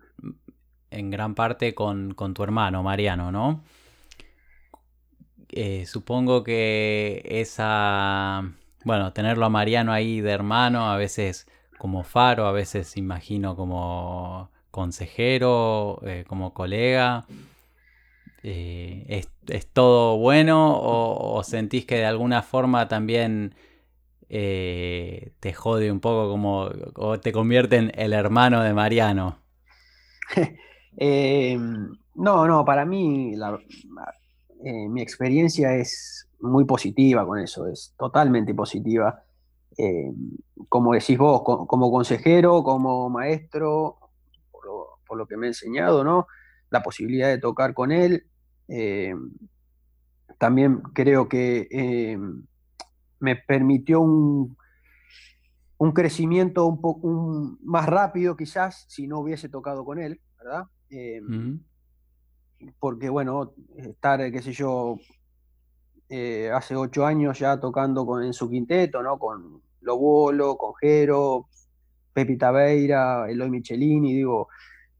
en 0.90 1.10
gran 1.10 1.36
parte 1.36 1.74
con, 1.76 2.12
con 2.14 2.34
tu 2.34 2.42
hermano 2.42 2.82
Mariano, 2.82 3.30
¿no? 3.30 3.62
Eh, 5.50 5.86
supongo 5.86 6.42
que 6.42 7.22
esa, 7.24 8.42
bueno, 8.84 9.12
tenerlo 9.12 9.46
a 9.46 9.48
Mariano 9.48 9.92
ahí 9.92 10.20
de 10.20 10.32
hermano, 10.32 10.90
a 10.90 10.96
veces 10.96 11.46
como 11.78 12.02
faro, 12.02 12.46
a 12.46 12.52
veces 12.52 12.96
imagino 12.96 13.54
como 13.54 14.50
consejero, 14.72 16.00
eh, 16.04 16.24
como 16.26 16.52
colega. 16.52 17.26
Eh, 18.42 19.06
¿es, 19.08 19.30
es 19.46 19.68
todo 19.68 20.16
bueno 20.18 20.76
o, 20.76 21.36
o 21.38 21.44
sentís 21.44 21.86
que 21.86 21.96
de 21.96 22.06
alguna 22.06 22.42
forma 22.42 22.88
también 22.88 23.54
eh, 24.36 25.30
te 25.38 25.52
jode 25.52 25.92
un 25.92 26.00
poco 26.00 26.28
como 26.28 26.68
o 26.96 27.20
te 27.20 27.30
convierte 27.30 27.76
en 27.76 27.92
el 27.94 28.12
hermano 28.12 28.62
de 28.62 28.74
Mariano? 28.74 29.38
Eh, 30.96 31.58
no, 31.58 32.46
no, 32.46 32.64
para 32.64 32.84
mí 32.84 33.34
eh, 33.34 34.88
mi 34.88 35.02
experiencia 35.02 35.74
es 35.74 36.28
muy 36.38 36.64
positiva 36.64 37.26
con 37.26 37.40
eso, 37.40 37.66
es 37.66 37.92
totalmente 37.98 38.54
positiva. 38.54 39.24
Como 40.68 40.92
decís 40.92 41.18
vos, 41.18 41.42
como 41.42 41.90
consejero, 41.90 42.62
como 42.62 43.10
maestro, 43.10 43.98
por 44.52 45.18
lo, 45.18 45.26
que 45.26 45.36
me 45.36 45.46
ha 45.46 45.48
enseñado, 45.48 46.04
¿no? 46.04 46.28
La 46.70 46.80
posibilidad 46.80 47.26
de 47.26 47.38
tocar 47.38 47.74
con 47.74 47.90
él. 47.90 48.28
también 50.38 50.80
creo 50.94 51.28
que 51.28 51.66
me 53.20 53.36
permitió 53.36 54.00
un, 54.00 54.56
un 55.78 55.92
crecimiento 55.92 56.66
un 56.66 56.80
poco 56.80 57.56
más 57.62 57.86
rápido 57.86 58.36
quizás 58.36 58.84
si 58.88 59.06
no 59.06 59.20
hubiese 59.20 59.48
tocado 59.48 59.84
con 59.84 59.98
él, 59.98 60.20
¿verdad? 60.38 60.64
Eh, 60.90 61.20
porque 62.78 63.08
bueno, 63.08 63.52
estar, 63.76 64.30
qué 64.30 64.42
sé 64.42 64.52
yo, 64.52 64.96
eh, 66.08 66.50
hace 66.52 66.76
ocho 66.76 67.04
años 67.04 67.38
ya 67.38 67.58
tocando 67.58 68.06
con, 68.06 68.22
en 68.22 68.32
su 68.32 68.48
quinteto, 68.48 69.02
¿no? 69.02 69.18
Con 69.18 69.62
Lobolo, 69.80 70.56
con 70.56 70.74
Jero, 70.74 71.48
Pepi 72.12 72.36
Tabeira, 72.36 73.28
Eloy 73.28 73.50
Michelini, 73.50 74.14
digo, 74.14 74.48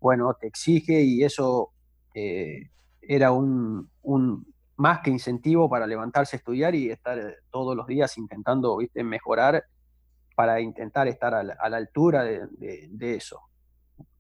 bueno, 0.00 0.34
te 0.38 0.48
exige 0.48 1.00
y 1.00 1.22
eso 1.22 1.70
eh, 2.14 2.70
era 3.00 3.32
un, 3.32 3.88
un, 4.02 4.53
más 4.76 5.00
que 5.00 5.10
incentivo 5.10 5.68
para 5.68 5.86
levantarse 5.86 6.36
a 6.36 6.38
estudiar 6.38 6.74
y 6.74 6.90
estar 6.90 7.36
todos 7.50 7.76
los 7.76 7.86
días 7.86 8.16
intentando, 8.18 8.76
viste, 8.76 9.04
mejorar 9.04 9.64
para 10.34 10.60
intentar 10.60 11.06
estar 11.06 11.34
a 11.34 11.42
la, 11.42 11.76
altura 11.76 12.24
de, 12.24 13.14
eso. 13.14 13.40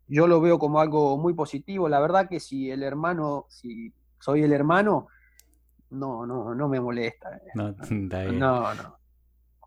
Yo 0.06 0.26
lo 0.26 0.40
veo 0.40 0.58
como 0.58 0.80
algo 0.80 1.18
muy 1.18 1.34
positivo. 1.34 1.88
La 1.88 2.00
verdad 2.00 2.28
que 2.28 2.38
si 2.38 2.70
el 2.70 2.82
hermano, 2.82 3.46
si 3.48 3.92
soy 4.20 4.42
el 4.42 4.52
hermano, 4.52 5.08
no, 5.90 6.24
no, 6.26 6.54
no 6.54 6.68
me 6.68 6.80
molesta. 6.80 7.40
No, 7.54 7.68
está 7.80 8.22
bien. 8.22 8.38
No, 8.38 8.74
no. 8.74 8.98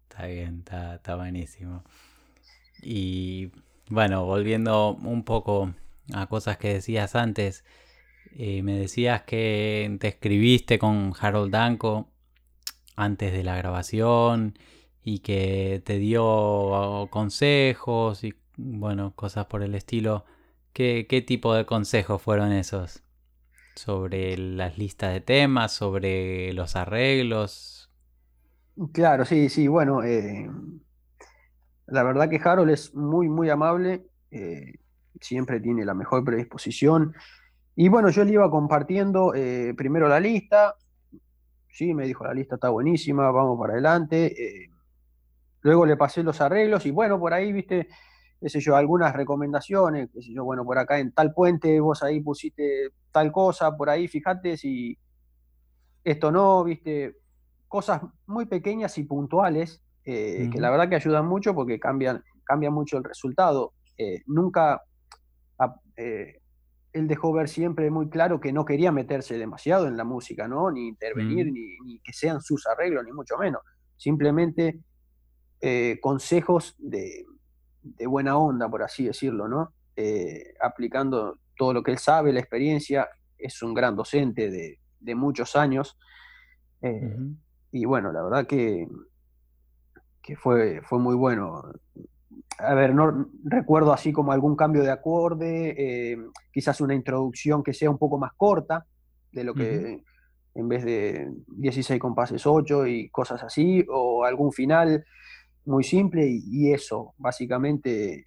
Está 0.10 0.26
bien, 0.26 0.64
está, 0.66 1.16
buenísimo. 1.16 1.84
Y 2.82 3.52
bueno, 3.90 4.26
volviendo 4.26 4.96
un 4.96 5.24
poco 5.24 5.74
a 6.14 6.28
cosas 6.28 6.58
que 6.58 6.74
decías 6.74 7.16
antes, 7.16 7.66
eh, 8.40 8.62
me 8.62 8.78
decías 8.78 9.24
que 9.24 9.98
te 10.00 10.10
escribiste 10.10 10.78
con 10.78 11.12
Harold 11.20 11.52
Danko 11.52 12.12
antes 12.96 13.34
de 13.34 13.44
la 13.44 13.58
grabación 13.58 14.60
y 15.02 15.20
que 15.20 15.82
te 15.84 15.98
dio 15.98 17.08
consejos 17.10 18.24
y 18.24 18.36
bueno, 18.56 19.16
cosas 19.16 19.48
por 19.48 19.64
el 19.64 19.74
estilo. 19.74 20.24
¿Qué, 20.72 21.24
tipo 21.26 21.56
de 21.56 21.66
consejos 21.66 22.22
fueron 22.22 22.52
esos? 22.52 23.02
¿Sobre 23.74 24.38
las 24.38 24.78
listas 24.78 25.14
de 25.14 25.22
temas? 25.22 25.72
¿Sobre 25.72 26.54
los 26.54 26.76
arreglos? 26.76 27.90
Claro, 28.92 29.26
sí, 29.26 29.50
sí, 29.50 29.68
bueno, 29.68 30.04
eh, 30.04 30.48
la 31.88 32.04
verdad 32.04 32.30
que 32.30 32.40
Harold 32.44 32.70
es 32.70 32.94
muy, 32.94 33.30
muy 33.30 33.50
amable, 33.50 34.06
eh, 34.30 34.76
siempre 35.20 35.60
tiene 35.60 35.86
la 35.86 35.96
mejor 35.96 36.24
predisposición. 36.24 37.16
Y 37.78 37.88
bueno, 37.88 38.10
yo 38.10 38.26
le 38.26 38.34
iba 38.34 38.52
compartiendo 38.52 39.34
eh, 39.34 39.74
primero 39.78 40.10
la 40.10 40.20
lista, 40.20 40.76
sí, 41.70 41.94
me 41.94 42.06
dijo 42.06 42.26
la 42.26 42.34
lista 42.34 42.56
está 42.56 42.68
buenísima, 42.70 43.32
vamos 43.32 43.58
para 43.58 43.74
adelante. 43.74 44.36
Luego 45.62 45.86
le 45.86 45.96
pasé 45.96 46.24
los 46.24 46.42
arreglos 46.42 46.86
y 46.86 46.92
bueno, 46.92 47.20
por 47.20 47.34
ahí, 47.34 47.54
viste, 47.54 47.88
qué 48.42 48.50
sé 48.50 48.60
yo, 48.60 48.76
algunas 48.76 49.16
recomendaciones, 49.16 50.10
qué 50.12 50.22
sé 50.22 50.34
yo, 50.34 50.44
bueno, 50.44 50.66
por 50.66 50.78
acá 50.78 51.00
en 51.00 51.14
tal 51.14 51.34
puente 51.34 51.80
vos 51.80 52.04
ahí 52.04 52.20
pusiste 52.20 52.90
tal 53.12 53.32
cosa, 53.32 53.78
por 53.78 53.90
ahí 53.90 54.10
fíjate 54.10 54.58
si 54.58 54.98
esto 56.04 56.32
no, 56.32 56.64
viste, 56.64 57.16
cosas 57.68 58.02
muy 58.26 58.46
pequeñas 58.46 58.98
y 58.98 59.04
puntuales 59.04 59.82
eh, 60.10 60.50
que 60.52 60.62
la 60.62 60.70
verdad 60.70 60.88
que 60.88 60.96
ayudan 60.96 61.28
mucho 61.28 61.54
porque 61.54 61.80
cambian, 61.82 62.24
cambia 62.46 62.72
mucho 62.72 62.98
el 62.98 63.04
resultado. 63.04 63.74
Eh, 63.98 64.22
nunca, 64.26 64.82
eh, 65.98 66.40
él 66.98 67.08
dejó 67.08 67.34
ver 67.34 67.48
siempre 67.50 67.90
muy 67.90 68.10
claro 68.10 68.40
que 68.40 68.52
no 68.52 68.66
quería 68.66 68.92
meterse 68.92 69.38
demasiado 69.38 69.88
en 69.88 69.98
la 69.98 70.04
música, 70.04 70.48
¿no? 70.48 70.72
Ni 70.72 70.88
intervenir, 70.88 71.52
ni, 71.52 71.78
ni 71.86 72.00
que 72.00 72.14
sean 72.14 72.42
sus 72.42 72.66
arreglos, 72.68 73.04
ni 73.06 73.12
mucho 73.12 73.38
menos. 73.38 73.62
Simplemente 73.96 74.80
eh, 75.60 75.98
consejos 76.02 76.76
de, 76.78 77.26
buena 78.08 78.38
onda, 78.38 78.70
por 78.70 78.84
así 78.84 79.06
decirlo, 79.06 79.48
¿no? 79.48 79.74
Eh, 79.96 80.54
aplicando 80.62 81.40
todo 81.56 81.74
lo 81.74 81.82
que 81.82 81.92
él 81.92 81.98
sabe, 81.98 82.32
la 82.32 82.40
experiencia, 82.40 83.08
es 83.38 83.62
un 83.64 83.74
gran 83.74 83.96
docente 83.96 84.50
de, 84.50 84.80
muchos 85.16 85.56
años. 85.56 85.98
Eh, 86.82 87.18
y 87.72 87.86
bueno, 87.86 88.12
la 88.12 88.22
verdad 88.22 88.46
que, 88.46 88.88
que 90.22 90.36
fue, 90.36 90.82
fue 90.82 91.00
muy 91.00 91.16
bueno. 91.16 91.64
A 92.60 92.74
ver, 92.74 92.94
no 92.94 93.30
recuerdo 93.44 93.94
así 93.94 94.12
como 94.12 94.32
algún 94.32 94.56
cambio 94.56 94.84
de 94.84 94.92
acorde, 94.92 96.18
quizás 96.52 96.82
una 96.82 96.96
introducción 96.96 97.64
que 97.64 97.74
sea 97.74 97.90
un 97.90 98.00
poco 98.00 98.18
más 98.18 98.34
corta 98.36 98.86
de 99.32 99.44
lo 99.44 99.54
que 99.54 100.04
en 100.58 100.68
vez 100.68 100.84
de 100.84 101.32
16 101.48 102.00
compases 102.00 102.46
8 102.48 102.88
y 102.88 103.10
cosas 103.10 103.44
así, 103.44 103.86
o 103.90 104.26
algún 104.26 104.52
final 104.52 105.06
muy 105.66 105.84
simple 105.84 106.28
y, 106.28 106.74
eso, 106.74 107.14
básicamente, 107.18 108.26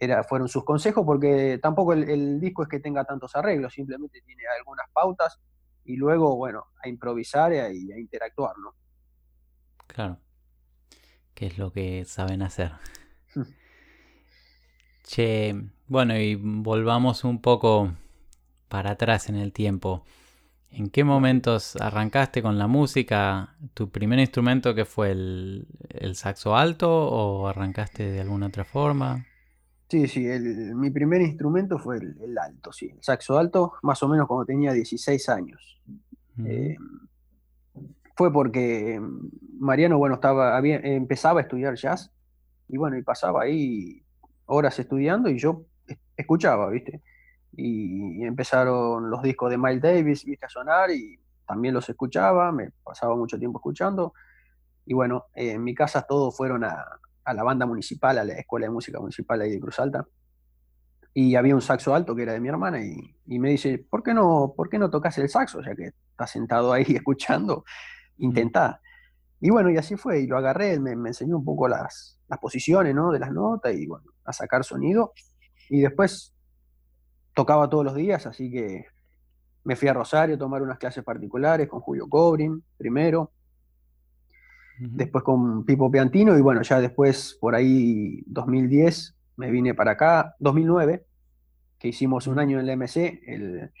era, 0.00 0.24
fueron 0.24 0.48
sus 0.48 0.64
consejos, 0.64 1.04
porque 1.06 1.60
tampoco 1.62 1.92
el, 1.92 2.40
disco 2.40 2.64
es 2.64 2.68
que 2.68 2.80
tenga 2.80 3.04
tantos 3.04 3.36
arreglos, 3.36 3.74
simplemente 3.74 4.22
tiene 4.22 4.42
algunas 4.58 4.86
pautas 4.92 5.38
y 5.84 5.96
luego, 5.96 6.36
bueno, 6.36 6.64
a 6.82 6.88
improvisar 6.88 7.52
y 7.52 7.58
a, 7.58 7.98
interactuar, 7.98 8.56
¿no? 8.58 8.74
Claro, 9.86 10.18
que 11.32 11.46
es 11.46 11.58
lo 11.58 11.70
que 11.70 12.04
saben 12.04 12.42
hacer. 12.42 12.72
Che, 15.02 15.54
bueno, 15.88 16.16
y 16.16 16.34
volvamos 16.36 17.24
un 17.24 17.40
poco 17.40 17.92
para 18.68 18.92
atrás 18.92 19.28
en 19.28 19.36
el 19.36 19.52
tiempo. 19.52 20.04
¿En 20.70 20.88
qué 20.88 21.04
momentos 21.04 21.76
arrancaste 21.76 22.40
con 22.42 22.58
la 22.58 22.66
música? 22.66 23.54
¿Tu 23.74 23.90
primer 23.90 24.18
instrumento 24.18 24.74
que 24.74 24.86
fue 24.86 25.10
el, 25.10 25.66
saxo 26.14 26.56
alto 26.56 26.90
o 26.90 27.46
arrancaste 27.46 28.10
de 28.10 28.20
alguna 28.20 28.46
otra 28.46 28.64
forma? 28.64 29.26
Sí, 29.90 30.08
sí, 30.08 30.26
mi 30.74 30.90
primer 30.90 31.20
instrumento 31.20 31.78
fue 31.78 31.98
el, 31.98 32.38
alto, 32.38 32.72
sí, 32.72 32.88
el 32.90 33.02
saxo 33.02 33.36
alto, 33.36 33.74
más 33.82 34.02
o 34.02 34.08
menos 34.08 34.26
cuando 34.26 34.46
tenía 34.46 34.72
16 34.72 35.28
años. 35.28 35.82
Eh, 36.46 36.76
fue 38.16 38.32
porque 38.32 38.98
Mariano, 39.58 39.98
bueno, 39.98 40.14
estaba, 40.14 40.58
empezaba 40.66 41.40
a 41.40 41.42
estudiar 41.42 41.74
jazz 41.74 42.10
y 42.68 42.78
bueno, 42.78 42.96
y 42.96 43.02
pasaba 43.02 43.42
ahí 43.42 44.01
horas 44.52 44.78
estudiando 44.78 45.28
y 45.28 45.38
yo 45.38 45.64
escuchaba, 46.16 46.68
¿viste? 46.70 47.02
y, 47.56 48.24
empezaron 48.24 49.10
los 49.10 49.22
discos 49.22 49.50
de 49.50 49.58
Miles 49.58 49.82
Davis, 49.82 50.24
viste 50.24 50.46
a 50.46 50.48
sonar 50.48 50.90
y 50.90 51.18
también 51.46 51.74
los 51.74 51.88
escuchaba, 51.88 52.50
me 52.52 52.70
pasaba 52.82 53.14
mucho 53.16 53.38
tiempo 53.38 53.58
escuchando. 53.58 54.14
Y 54.86 54.94
bueno, 54.94 55.26
en 55.34 55.62
mi 55.62 55.74
casa 55.74 56.02
todos 56.02 56.36
fueron 56.36 56.64
a, 56.64 56.84
la 57.32 57.42
banda 57.42 57.66
municipal, 57.66 58.18
a 58.18 58.24
la 58.24 58.34
escuela 58.34 58.66
de 58.66 58.70
música 58.70 58.98
municipal 58.98 59.40
ahí 59.40 59.50
de 59.50 59.60
Cruz 59.60 59.78
Alta. 59.78 60.06
Y 61.14 61.34
había 61.34 61.54
un 61.54 61.60
saxo 61.60 61.94
alto 61.94 62.16
que 62.16 62.22
era 62.22 62.32
de 62.32 62.40
mi 62.40 62.48
hermana 62.48 62.82
y, 62.82 63.38
me 63.38 63.50
dice, 63.50 63.78
¿por 63.78 64.02
qué, 64.02 64.14
no, 64.14 64.54
¿por 64.56 64.68
qué 64.70 64.78
no 64.78 64.90
tocas 64.90 65.18
el 65.18 65.28
saxo? 65.28 65.60
Ya 65.62 65.74
que 65.74 65.92
estás 66.10 66.30
sentado 66.30 66.72
ahí 66.72 66.84
escuchando, 66.88 67.64
intentá. 68.18 68.80
Y 69.44 69.50
bueno, 69.50 69.70
y 69.70 69.76
así 69.76 69.96
fue, 69.96 70.20
y 70.20 70.28
lo 70.28 70.38
agarré, 70.38 70.74
él 70.74 70.80
me, 70.80 70.92
enseñó 70.92 71.36
un 71.36 71.44
poco 71.44 71.66
las, 71.66 72.16
las 72.28 72.38
posiciones 72.38 72.94
¿no? 72.94 73.10
de 73.10 73.18
las 73.18 73.32
notas 73.32 73.74
y 73.74 73.86
bueno, 73.88 74.12
a 74.24 74.32
sacar 74.32 74.62
sonido. 74.62 75.12
Y 75.68 75.80
después 75.80 76.32
tocaba 77.34 77.68
todos 77.68 77.84
los 77.84 77.96
días, 77.96 78.24
así 78.24 78.52
que 78.52 78.86
me 79.64 79.74
fui 79.74 79.88
a 79.88 79.94
Rosario 79.94 80.36
a 80.36 80.38
tomar 80.38 80.62
unas 80.62 80.78
clases 80.78 81.02
particulares 81.02 81.68
con 81.68 81.80
Julio 81.80 82.08
Cobrin 82.08 82.62
primero, 82.78 83.32
después 84.78 85.24
con 85.24 85.64
Pipo 85.64 85.90
Piantino 85.90 86.38
y 86.38 86.40
bueno, 86.40 86.62
ya 86.62 86.80
después 86.80 87.36
por 87.40 87.56
ahí 87.56 88.22
2010 88.26 89.16
me 89.38 89.50
vine 89.50 89.74
para 89.74 89.92
acá, 89.92 90.36
2009, 90.38 91.04
que 91.80 91.88
hicimos 91.88 92.28
un 92.28 92.38
año 92.38 92.60
en 92.60 92.66
la 92.66 92.76
MC, 92.76 93.22
el, 93.26 93.72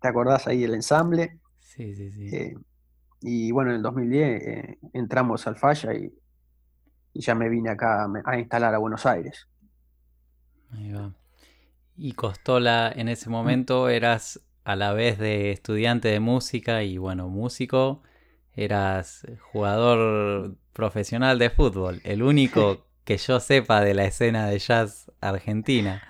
¿te 0.00 0.06
acordás 0.06 0.46
ahí 0.46 0.62
el 0.62 0.74
ensamble? 0.74 1.40
Sí, 1.58 1.92
sí, 1.96 2.12
sí. 2.12 2.36
Eh, 2.36 2.56
y 3.20 3.50
bueno, 3.50 3.70
en 3.70 3.76
el 3.76 3.82
2010 3.82 4.42
eh, 4.42 4.78
entramos 4.92 5.46
al 5.46 5.56
Falla 5.56 5.94
y, 5.94 6.12
y, 7.12 7.20
ya 7.20 7.34
me 7.34 7.48
vine 7.48 7.70
acá 7.70 8.06
a 8.24 8.38
instalar 8.38 8.74
a 8.74 8.78
Buenos 8.78 9.06
Aires. 9.06 9.48
Ahí 10.70 10.92
va. 10.92 11.12
Y 11.96 12.12
Costola, 12.12 12.92
en 12.94 13.08
ese 13.08 13.30
momento 13.30 13.88
eras 13.88 14.40
a 14.64 14.76
la 14.76 14.92
vez 14.92 15.18
de 15.18 15.52
estudiante 15.52 16.08
de 16.08 16.20
música 16.20 16.82
y 16.82 16.98
bueno, 16.98 17.28
músico, 17.28 18.02
eras 18.54 19.26
jugador 19.52 20.56
profesional 20.72 21.38
de 21.38 21.50
fútbol, 21.50 22.00
el 22.04 22.22
único 22.22 22.86
que 23.04 23.16
yo 23.16 23.40
sepa 23.40 23.80
de 23.80 23.94
la 23.94 24.04
escena 24.04 24.48
de 24.48 24.58
jazz 24.58 25.10
argentina. 25.20 26.02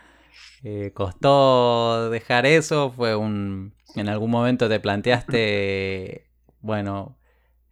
Eh, 0.65 0.91
¿Costó 0.95 2.11
dejar 2.11 2.47
eso? 2.47 2.91
¿Fue 2.91 3.15
un... 3.15 3.75
en 3.95 4.09
algún 4.09 4.31
momento 4.31 4.69
te 4.69 4.81
planteaste, 4.81 6.26
bueno, 6.67 7.17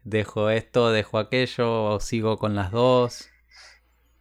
dejo 0.04 0.50
esto, 0.50 0.92
dejo 0.92 1.18
aquello, 1.18 1.84
o 1.84 2.00
sigo 2.00 2.38
con 2.38 2.54
las 2.54 2.70
dos? 2.70 3.28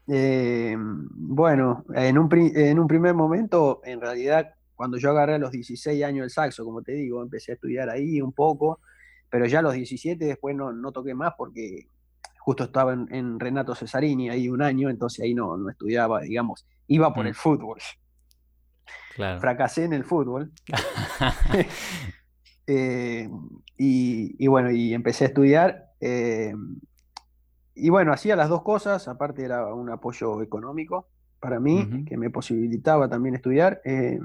Eh, 0.07 0.75
bueno, 0.77 1.86
en 1.93 2.17
un, 2.17 2.29
en 2.33 2.79
un 2.79 2.88
primer 2.88 3.13
momento, 3.13 3.81
en 3.86 4.01
realidad, 4.01 4.55
cuando 4.75 4.97
yo 4.97 5.12
agarré 5.12 5.36
a 5.36 5.38
los 5.38 5.51
16 5.51 6.03
años 6.03 6.23
el 6.23 6.31
saxo, 6.31 6.65
como 6.65 6.81
te 6.81 6.93
digo, 6.93 7.21
empecé 7.21 7.51
a 7.51 7.55
estudiar 7.55 7.89
ahí 7.89 8.19
un 8.19 8.33
poco, 8.33 8.79
pero 9.29 9.45
ya 9.45 9.59
a 9.59 9.62
los 9.62 9.73
17 9.73 10.25
después 10.25 10.55
no, 10.55 10.73
no 10.73 10.91
toqué 10.91 11.13
más 11.13 11.33
porque 11.38 11.86
justo 12.39 12.63
estaba 12.63 12.93
en, 12.93 13.39
Renato 13.39 13.75
Cesarini 13.75 14.31
ahí 14.31 14.49
un 14.49 14.63
año, 14.63 14.89
entonces 14.89 15.23
ahí 15.23 15.36
no, 15.36 15.55
no 15.55 15.69
estudiaba, 15.69 16.21
digamos, 16.21 16.65
iba 16.88 17.13
por 17.13 17.25
mm. 17.25 17.27
el 17.27 17.36
fútbol. 17.36 17.77
Fracasé 19.15 19.83
en 19.83 19.93
el 19.93 20.03
fútbol. 20.03 20.51
Eh, 22.67 23.30
y, 23.78 24.47
bueno, 24.47 24.71
y 24.71 24.93
empecé 24.93 25.26
a 25.26 25.28
estudiar. 25.28 25.91
Eh, 25.99 26.54
y 27.76 27.89
bueno, 27.89 28.13
hacía 28.13 28.36
las 28.36 28.49
dos 28.49 28.62
cosas, 28.62 29.08
aparte 29.08 29.43
era 29.43 29.73
un 29.73 29.89
apoyo 29.89 30.41
económico 30.41 31.08
para 31.39 31.60
mí, 31.60 32.06
que 32.06 32.15
me 32.15 32.30
posibilitaba 32.30 33.10
también 33.10 33.36
estudiar. 33.36 33.82
Eh, 33.84 34.19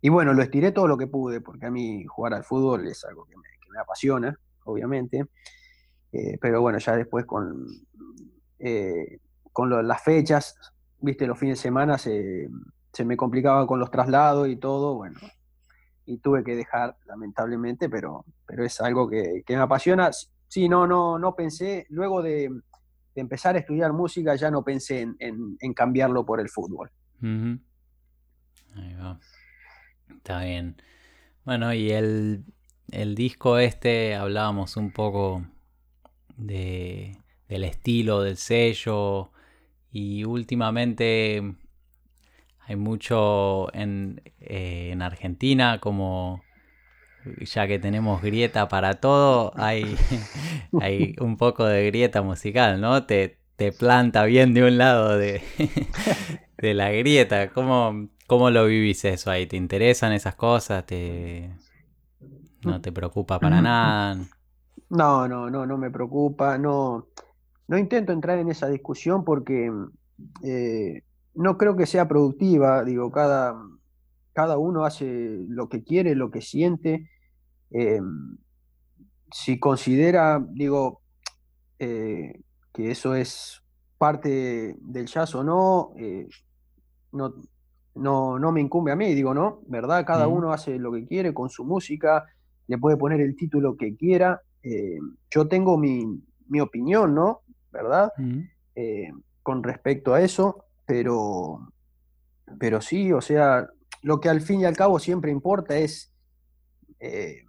y 0.00 0.08
bueno, 0.08 0.32
lo 0.32 0.42
estiré 0.42 0.72
todo 0.72 0.88
lo 0.88 0.96
que 0.96 1.06
pude, 1.06 1.42
porque 1.42 1.66
a 1.66 1.70
mí 1.70 2.06
jugar 2.06 2.32
al 2.32 2.44
fútbol 2.44 2.86
es 2.86 3.04
algo 3.04 3.26
que 3.26 3.36
me, 3.36 3.78
apasiona, 3.78 4.36
obviamente. 4.64 5.26
pero 6.40 6.60
bueno, 6.60 6.78
ya 6.78 6.96
después 6.96 7.24
con, 7.26 7.66
con 9.52 9.86
las 9.86 10.02
fechas, 10.02 10.56
viste, 11.00 11.26
los 11.26 11.38
fines 11.38 11.58
de 11.58 11.62
semana 11.62 11.98
se, 11.98 12.48
se 12.92 13.04
me 13.04 13.16
complicaba 13.16 13.66
con 13.66 13.78
los 13.78 13.90
traslados 13.90 14.48
y 14.48 14.56
todo, 14.56 14.94
bueno, 14.94 15.18
y 16.10 16.18
tuve 16.18 16.42
que 16.42 16.56
dejar, 16.56 16.96
lamentablemente, 17.06 17.88
pero, 17.88 18.24
pero 18.44 18.64
es 18.64 18.80
algo 18.80 19.08
que, 19.08 19.44
me 19.48 19.54
apasiona. 19.54 20.10
Sí, 20.48 20.68
no, 20.68 20.84
no, 20.84 21.20
no 21.20 21.36
pensé, 21.36 21.86
luego 21.88 22.20
de, 22.20 22.50
empezar 23.14 23.54
a 23.54 23.60
estudiar 23.60 23.92
música 23.92 24.34
ya 24.34 24.50
no 24.50 24.64
pensé 24.64 25.06
en, 25.18 25.74
cambiarlo 25.74 26.26
por 26.26 26.40
el 26.40 26.48
fútbol. 26.48 26.90
Ahí 27.22 28.94
va. 28.94 29.20
Está 30.08 30.42
bien. 30.42 30.82
Bueno, 31.44 31.72
y 31.72 31.92
el, 31.92 32.44
el 32.90 33.14
disco 33.14 33.58
este, 33.58 34.16
hablábamos 34.16 34.76
un 34.76 34.90
poco 34.90 35.44
de, 36.36 37.16
del 37.48 37.62
estilo, 37.62 38.22
del 38.22 38.36
sello, 38.36 39.30
y 39.92 40.24
últimamente 40.24 41.54
hay 42.70 42.76
mucho 42.76 43.74
en, 43.74 44.22
eh, 44.38 44.90
en 44.92 45.02
Argentina, 45.02 45.80
como 45.80 46.40
ya 47.40 47.66
que 47.66 47.80
tenemos 47.80 48.22
grieta 48.22 48.68
para 48.68 48.94
todo, 48.94 49.52
hay, 49.56 49.96
hay 50.80 51.16
un 51.18 51.36
poco 51.36 51.64
de 51.64 51.84
grieta 51.86 52.22
musical, 52.22 52.80
¿no? 52.80 53.06
Te, 53.06 53.38
te 53.56 53.72
planta 53.72 54.22
bien 54.24 54.54
de 54.54 54.62
un 54.62 54.78
lado 54.78 55.18
de, 55.18 55.42
de 56.58 56.74
la 56.74 56.92
grieta. 56.92 57.50
¿Cómo, 57.50 58.08
¿Cómo 58.28 58.50
lo 58.50 58.66
vivís 58.66 59.04
eso 59.04 59.32
ahí? 59.32 59.48
¿Te 59.48 59.56
interesan 59.56 60.12
esas 60.12 60.36
cosas? 60.36 60.86
¿Te... 60.86 61.50
¿No 62.62 62.80
te 62.80 62.92
preocupa 62.92 63.40
para 63.40 63.60
nada? 63.60 64.16
No, 64.90 65.26
no, 65.26 65.50
no, 65.50 65.66
no 65.66 65.76
me 65.76 65.90
preocupa. 65.90 66.56
No, 66.56 67.08
no 67.66 67.78
intento 67.78 68.12
entrar 68.12 68.38
en 68.38 68.48
esa 68.48 68.68
discusión 68.68 69.24
porque 69.24 69.72
eh, 70.44 71.02
no 71.34 71.56
creo 71.56 71.76
que 71.76 71.86
sea 71.86 72.08
productiva, 72.08 72.84
digo, 72.84 73.10
cada, 73.10 73.54
cada 74.32 74.58
uno 74.58 74.84
hace 74.84 75.44
lo 75.48 75.68
que 75.68 75.84
quiere, 75.84 76.14
lo 76.14 76.30
que 76.30 76.40
siente. 76.40 77.08
Em, 77.70 78.36
si 79.32 79.58
considera, 79.60 80.44
digo, 80.50 81.02
eh, 81.78 82.40
que 82.72 82.90
eso 82.90 83.14
es 83.14 83.62
parte 83.98 84.76
del 84.80 85.06
jazz 85.06 85.34
o 85.34 85.44
no, 85.44 85.92
eh, 85.96 86.26
no, 87.12 87.34
no, 87.94 88.38
no, 88.38 88.52
me 88.52 88.60
incumbe 88.60 88.92
a 88.92 88.96
mí, 88.96 89.14
digo, 89.14 89.34
¿no? 89.34 89.60
¿Verdad? 89.66 90.04
Cada 90.06 90.26
uno 90.26 90.52
hace 90.52 90.78
lo 90.78 90.92
que 90.92 91.06
quiere 91.06 91.34
con 91.34 91.48
su 91.48 91.64
música, 91.64 92.24
le 92.66 92.78
puede 92.78 92.96
poner 92.96 93.20
el 93.20 93.36
título 93.36 93.76
que 93.76 93.96
quiera. 93.96 94.40
Em, 94.62 95.16
yo 95.30 95.48
tengo 95.48 95.76
mi, 95.78 96.22
mi, 96.48 96.60
opinión, 96.60 97.14
¿no? 97.14 97.40
¿Verdad? 97.72 98.12
Eh, 98.74 99.10
con 99.42 99.62
respecto 99.62 100.14
a 100.14 100.22
eso 100.22 100.64
pero, 100.90 101.72
pero 102.58 102.80
sí, 102.80 103.12
o 103.12 103.20
sea, 103.20 103.68
lo 104.02 104.18
que 104.18 104.28
al 104.28 104.40
fin 104.40 104.62
y 104.62 104.64
al 104.64 104.76
cabo 104.76 104.98
siempre 104.98 105.30
importa 105.30 105.76
es, 105.76 106.12
eh, 106.98 107.44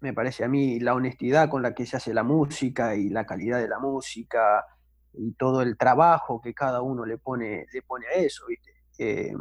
me 0.00 0.12
parece 0.12 0.44
a 0.44 0.48
mí, 0.48 0.78
la 0.80 0.92
honestidad 0.92 1.48
con 1.48 1.62
la 1.62 1.74
que 1.74 1.86
se 1.86 1.96
hace 1.96 2.12
la 2.12 2.24
música 2.24 2.94
y 2.94 3.08
la 3.08 3.24
calidad 3.24 3.58
de 3.58 3.68
la 3.68 3.78
música 3.78 4.66
y 5.14 5.32
todo 5.32 5.62
el 5.62 5.78
trabajo 5.78 6.42
que 6.42 6.52
cada 6.52 6.82
uno 6.82 7.06
le 7.06 7.16
pone, 7.16 7.64
le 7.72 7.80
pone 7.80 8.06
a 8.06 8.18
eso, 8.18 8.44
¿viste? 8.48 8.74
Eh, 8.98 9.32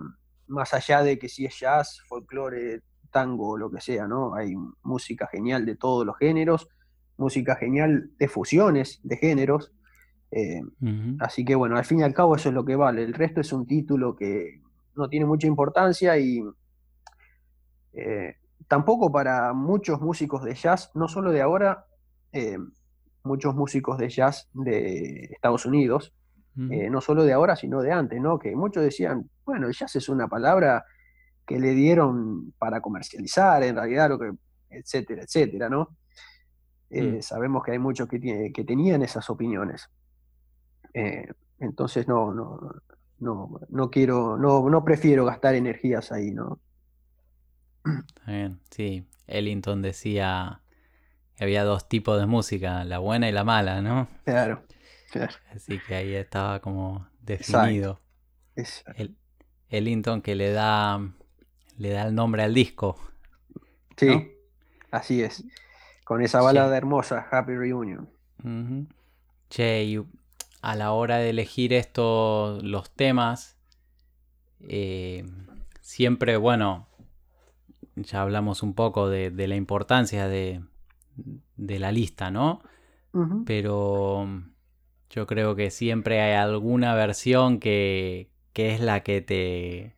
más 0.47 0.73
allá 0.73 1.03
de 1.03 1.19
que 1.19 1.27
si 1.27 1.45
es 1.45 1.59
jazz, 1.59 2.01
folclore, 2.07 2.79
tango, 3.11 3.57
lo 3.57 3.69
que 3.69 3.81
sea, 3.81 4.07
¿no? 4.07 4.35
Hay 4.35 4.55
música 4.83 5.27
genial 5.27 5.65
de 5.65 5.75
todos 5.75 6.05
los 6.05 6.17
géneros, 6.17 6.69
música 7.17 7.57
genial 7.57 8.09
de 8.17 8.29
fusiones 8.29 9.01
de 9.03 9.17
géneros, 9.17 9.73
eh, 10.35 10.61
así 11.19 11.45
que 11.45 11.53
bueno, 11.53 11.77
al 11.77 11.85
fin 11.85 11.99
y 11.99 12.03
al 12.03 12.13
cabo 12.13 12.35
eso 12.35 12.49
es 12.49 12.55
lo 12.55 12.65
que 12.65 12.75
vale. 12.75 13.03
El 13.03 13.13
resto 13.13 13.41
es 13.41 13.53
un 13.53 13.67
título 13.67 14.15
que 14.15 14.61
no 14.95 15.07
tiene 15.07 15.25
mucha 15.27 15.45
importancia 15.45 16.17
y 16.17 16.43
eh, 17.93 18.37
tampoco 18.67 19.11
para 19.11 19.53
muchos 19.53 20.01
músicos 20.01 20.43
de 20.43 20.55
jazz, 20.55 20.89
no 20.95 21.07
solo 21.07 21.31
de 21.31 21.41
ahora, 21.41 21.85
eh, 22.31 22.57
muchos 23.23 23.53
músicos 23.53 23.99
de 23.99 24.09
jazz 24.09 24.49
de 24.53 25.29
Estados 25.31 25.65
Unidos, 25.65 26.13
no 26.55 27.01
solo 27.01 27.23
de 27.23 27.33
ahora, 27.33 27.55
sino 27.55 27.81
de 27.81 27.91
antes, 27.91 28.21
¿no? 28.21 28.37
Que 28.37 28.55
muchos 28.55 28.83
decían, 28.83 29.27
bueno, 29.43 29.67
el 29.67 29.73
jazz 29.73 29.95
es 29.95 30.07
una 30.07 30.27
palabra 30.27 30.85
que 31.47 31.59
le 31.59 31.73
dieron 31.73 32.53
para 32.59 32.79
comercializar, 32.79 33.63
en 33.63 33.75
realidad, 33.75 34.09
lo 34.09 34.19
que, 34.19 34.33
etcétera, 34.69 35.23
etcétera, 35.23 35.67
¿no? 35.67 35.95
Mm. 36.91 37.21
Sabemos 37.21 37.63
que 37.63 37.71
hay 37.71 37.79
muchos 37.79 38.07
que, 38.07 38.51
que 38.53 38.63
tenían 38.63 39.01
esas 39.01 39.31
opiniones. 39.31 39.89
Eh, 40.93 41.27
entonces 41.59 42.07
no, 42.07 42.33
no, 42.33 42.75
no, 43.19 43.59
no 43.69 43.89
quiero, 43.89 44.37
no, 44.37 44.69
no 44.69 44.83
prefiero 44.83 45.25
gastar 45.25 45.55
energías 45.55 46.11
ahí, 46.11 46.31
¿no? 46.31 46.59
Bien, 48.25 48.59
sí. 48.69 49.05
Ellington 49.27 49.81
decía 49.81 50.61
que 51.35 51.43
había 51.45 51.63
dos 51.63 51.87
tipos 51.87 52.19
de 52.19 52.25
música, 52.25 52.83
la 52.83 52.99
buena 52.99 53.29
y 53.29 53.31
la 53.31 53.43
mala, 53.43 53.81
¿no? 53.81 54.07
Claro, 54.25 54.63
Así 55.53 55.79
que 55.79 55.95
ahí 55.95 56.13
estaba 56.15 56.59
como 56.59 57.07
definido. 57.21 57.99
El, 58.95 59.15
Ellington 59.69 60.21
que 60.21 60.35
le 60.35 60.51
da 60.51 60.99
le 61.77 61.89
da 61.89 62.07
el 62.07 62.15
nombre 62.15 62.43
al 62.43 62.53
disco. 62.53 62.99
Sí, 63.97 64.31
así 64.91 65.21
es. 65.21 65.43
Con 66.03 66.21
esa 66.21 66.41
balada 66.41 66.75
hermosa, 66.75 67.27
Happy 67.31 67.55
Reunion. 67.55 68.09
Che, 69.49 70.03
a 70.63 70.77
la 70.77 70.93
hora 70.93 71.17
de 71.17 71.31
elegir 71.31 71.73
estos, 71.73 72.63
los 72.63 72.89
temas, 72.89 73.57
eh, 74.61 75.25
siempre, 75.81 76.37
bueno, 76.37 76.87
ya 77.97 78.21
hablamos 78.21 78.63
un 78.63 78.73
poco 78.73 79.09
de, 79.09 79.29
la 79.45 79.57
importancia 79.57 80.29
de, 80.29 80.63
la 81.57 81.91
lista, 81.91 82.31
¿no? 82.31 82.61
Pero 83.45 84.25
yo 85.09 85.27
creo 85.27 85.53
que 85.55 85.69
siempre 85.69 86.21
hay 86.21 86.35
alguna 86.35 86.95
versión 86.95 87.59
que, 87.59 88.29
es 88.53 88.79
la 88.79 89.03
que 89.03 89.21
te 89.21 89.95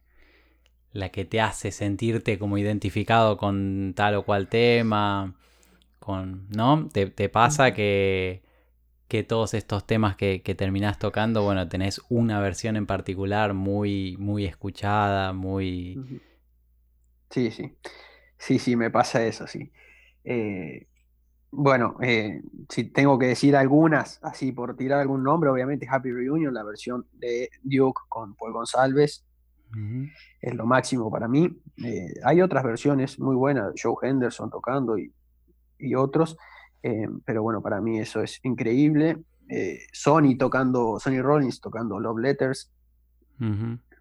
la 0.94 1.10
que 1.10 1.26
te 1.26 1.42
hace 1.42 1.72
sentirte 1.72 2.40
como 2.40 2.58
identificado 2.58 3.38
con 3.38 3.94
tal 3.96 4.16
o 4.16 4.24
cual 4.24 4.48
tema, 4.48 5.36
con, 6.00 6.48
¿no? 6.50 6.90
Te, 6.92 7.06
te 7.06 7.30
pasa 7.30 7.74
que, 7.76 8.45
que 9.08 9.24
todos 9.24 9.54
estos 9.54 9.86
temas 9.86 10.16
que, 10.16 10.42
que, 10.42 10.56
terminás 10.56 10.98
tocando, 11.00 11.44
bueno, 11.44 11.68
tenés 11.70 12.02
una 12.10 12.40
versión 12.40 12.76
en 12.76 12.88
particular 12.88 13.54
muy, 13.54 14.18
muy 14.18 14.46
escuchada, 14.46 15.34
muy... 15.34 16.22
Sí, 17.30 17.52
sí. 17.52 17.76
Sí, 18.38 18.60
sí, 18.60 18.76
me 18.76 18.92
pasa 18.92 19.26
eso, 19.26 19.48
sí. 19.48 19.72
Eh, 20.24 20.88
bueno, 21.52 21.98
eh, 22.02 22.42
si 22.70 22.86
tengo 22.86 23.18
que 23.18 23.28
decir 23.28 23.56
algunas, 23.56 24.20
así 24.24 24.52
por 24.52 24.76
tirar 24.76 25.00
algún 25.00 25.24
nombre, 25.24 25.50
obviamente 25.50 25.88
Happy 25.90 26.12
Reunion, 26.12 26.54
la 26.54 26.64
versión 26.64 27.08
de 27.14 27.50
Duke 27.64 28.02
con 28.10 28.36
Paul 28.36 28.54
González, 28.54 29.26
es 30.42 30.54
lo 30.56 30.66
máximo 30.66 31.12
para 31.12 31.28
mí. 31.28 31.50
Eh, 31.84 32.14
hay 32.24 32.42
otras 32.42 32.64
versiones 32.64 33.20
muy 33.20 33.36
buenas, 33.36 33.74
Joe 33.82 33.96
Henderson 34.02 34.50
tocando 34.50 34.98
y, 34.98 35.12
y 35.80 35.96
otros, 35.96 36.38
eh, 36.88 37.10
pero 37.26 37.42
bueno, 37.42 37.64
para 37.64 37.82
mí 37.82 38.00
eso 38.00 38.22
es 38.22 38.40
increíble. 38.44 39.18
Eh, 39.50 39.80
Sony 39.92 40.38
tocando, 40.38 41.00
Sony 41.00 41.20
Rollins 41.20 41.60
tocando 41.60 42.00
Love 42.00 42.20
Letters. 42.20 42.72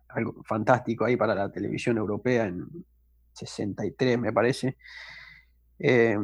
algo 0.09 0.43
fantástico 0.45 1.07
ahí 1.07 1.17
para 1.17 1.35
la 1.35 1.51
televisión 1.51 1.97
europea 1.97 2.45
en 2.45 2.69
63, 3.33 4.19
me 4.19 4.35
parece. 4.35 4.77
Eh, 5.79 6.19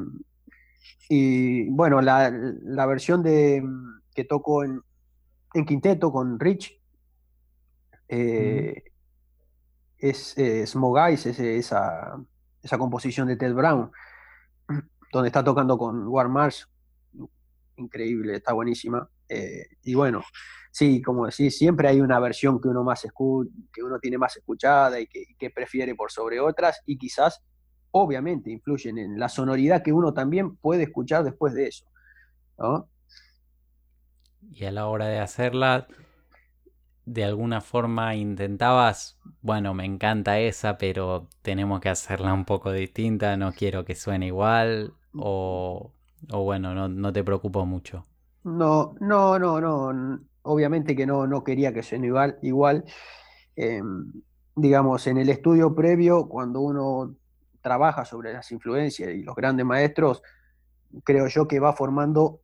y 1.09 1.67
bueno, 1.71 2.03
la, 2.03 2.31
versión 2.87 3.23
de, 3.23 3.65
que 4.15 4.25
tocó 4.25 4.63
en, 4.63 4.83
quinteto 5.67 6.13
con 6.13 6.39
Rich 6.39 6.79
eh, 8.07 8.85
es, 9.97 10.37
es 10.37 10.77
Mogais, 10.77 11.25
esa, 11.25 12.21
esa 12.63 12.79
composición 12.79 13.29
de 13.29 13.37
Ted 13.37 13.55
Brown, 13.55 13.91
donde 15.13 15.29
está 15.29 15.43
tocando 15.43 15.77
con 15.77 16.07
War 16.09 16.29
Marsh. 16.29 16.65
Increíble, 17.77 18.37
está 18.37 18.53
buenísima. 18.53 19.09
Eh, 19.29 19.67
y 19.85 19.95
bueno, 19.95 20.23
sí, 20.71 21.01
como 21.01 21.27
decís, 21.27 21.57
siempre 21.57 21.89
hay 21.89 22.01
una 22.01 22.19
versión 22.19 22.61
que 22.61 22.69
uno 22.69 22.85
más 22.85 23.03
que 23.03 23.83
uno 23.83 23.99
tiene 24.01 24.19
más 24.19 24.37
escuchada 24.37 25.01
y 25.01 25.07
que, 25.07 25.51
prefiere 25.51 25.95
por 25.95 26.11
sobre 26.11 26.41
otras, 26.41 26.83
y 26.87 26.99
quizás, 26.99 27.43
obviamente, 27.91 28.51
influyen 28.51 28.99
en 28.99 29.19
la 29.19 29.29
sonoridad 29.29 29.83
que 29.83 29.93
uno 29.93 30.13
también 30.13 30.57
puede 30.57 30.85
escuchar 30.85 31.25
después 31.25 31.55
de 31.55 31.69
eso. 31.69 31.87
Y 34.51 34.65
a 34.65 34.71
la 34.71 34.87
hora 34.87 35.07
de 35.07 35.19
hacerla, 35.19 35.87
de 37.07 37.25
alguna 37.25 37.61
forma 37.61 38.15
intentabas, 38.15 39.19
bueno, 39.43 39.75
me 39.75 39.85
encanta 39.85 40.39
esa, 40.39 40.77
pero 40.77 41.29
tenemos 41.43 41.81
que 41.81 41.89
hacerla 41.89 42.35
un 42.35 42.45
poco 42.45 42.73
distinta, 42.73 43.37
no 43.37 43.53
quiero 43.53 43.85
que 43.85 43.95
suene 43.95 44.27
igual, 44.27 44.95
o, 45.17 45.93
o 46.31 46.45
bueno, 46.45 46.75
no, 46.75 46.89
no 46.89 47.13
te 47.13 47.25
preocupo 47.25 47.65
mucho. 47.67 48.07
No, 48.45 48.95
no, 49.01 49.39
no, 49.39 49.61
no. 49.61 50.21
Obviamente 50.43 50.97
que 50.97 51.07
no, 51.07 51.27
no 51.27 51.45
quería 51.45 51.73
que 51.73 51.83
suene 51.83 52.07
igual. 52.07 52.39
igual. 52.43 52.85
Em, 53.57 54.13
digamos, 54.57 55.07
en 55.07 55.19
el 55.19 55.29
estudio 55.29 55.75
previo, 55.75 56.29
cuando 56.29 56.61
uno 56.61 57.15
trabaja 57.61 58.05
sobre 58.05 58.33
las 58.33 58.51
influencias 58.53 59.11
y 59.11 59.23
los 59.23 59.35
grandes 59.35 59.67
maestros, 59.67 60.23
creo 61.05 61.27
yo 61.29 61.47
que 61.47 61.61
va 61.61 61.73
formando 61.73 62.41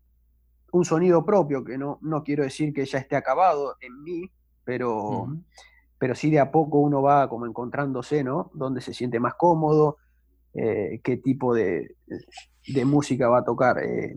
un 0.72 0.84
sonido 0.84 1.24
propio, 1.24 1.64
que 1.64 1.78
no, 1.78 1.98
no 2.02 2.22
quiero 2.22 2.44
decir 2.44 2.72
que 2.72 2.84
ya 2.84 2.98
esté 2.98 3.16
acabado 3.16 3.76
en 3.80 4.02
mí, 4.02 4.30
pero, 4.64 5.28
pero 5.98 6.14
sí 6.14 6.30
de 6.30 6.40
a 6.40 6.50
poco 6.50 6.78
uno 6.78 7.00
va 7.00 7.28
como 7.28 7.46
encontrándose, 7.46 8.22
¿no? 8.22 8.50
Donde 8.52 8.80
se 8.80 8.92
siente 8.92 9.18
más 9.20 9.34
cómodo, 9.34 9.96
eh, 10.54 11.00
qué 11.02 11.16
tipo 11.16 11.54
de, 11.54 11.96
de, 12.68 12.84
música 12.84 13.28
va 13.28 13.38
a 13.38 13.44
tocar. 13.44 13.78
Eh, 13.82 14.16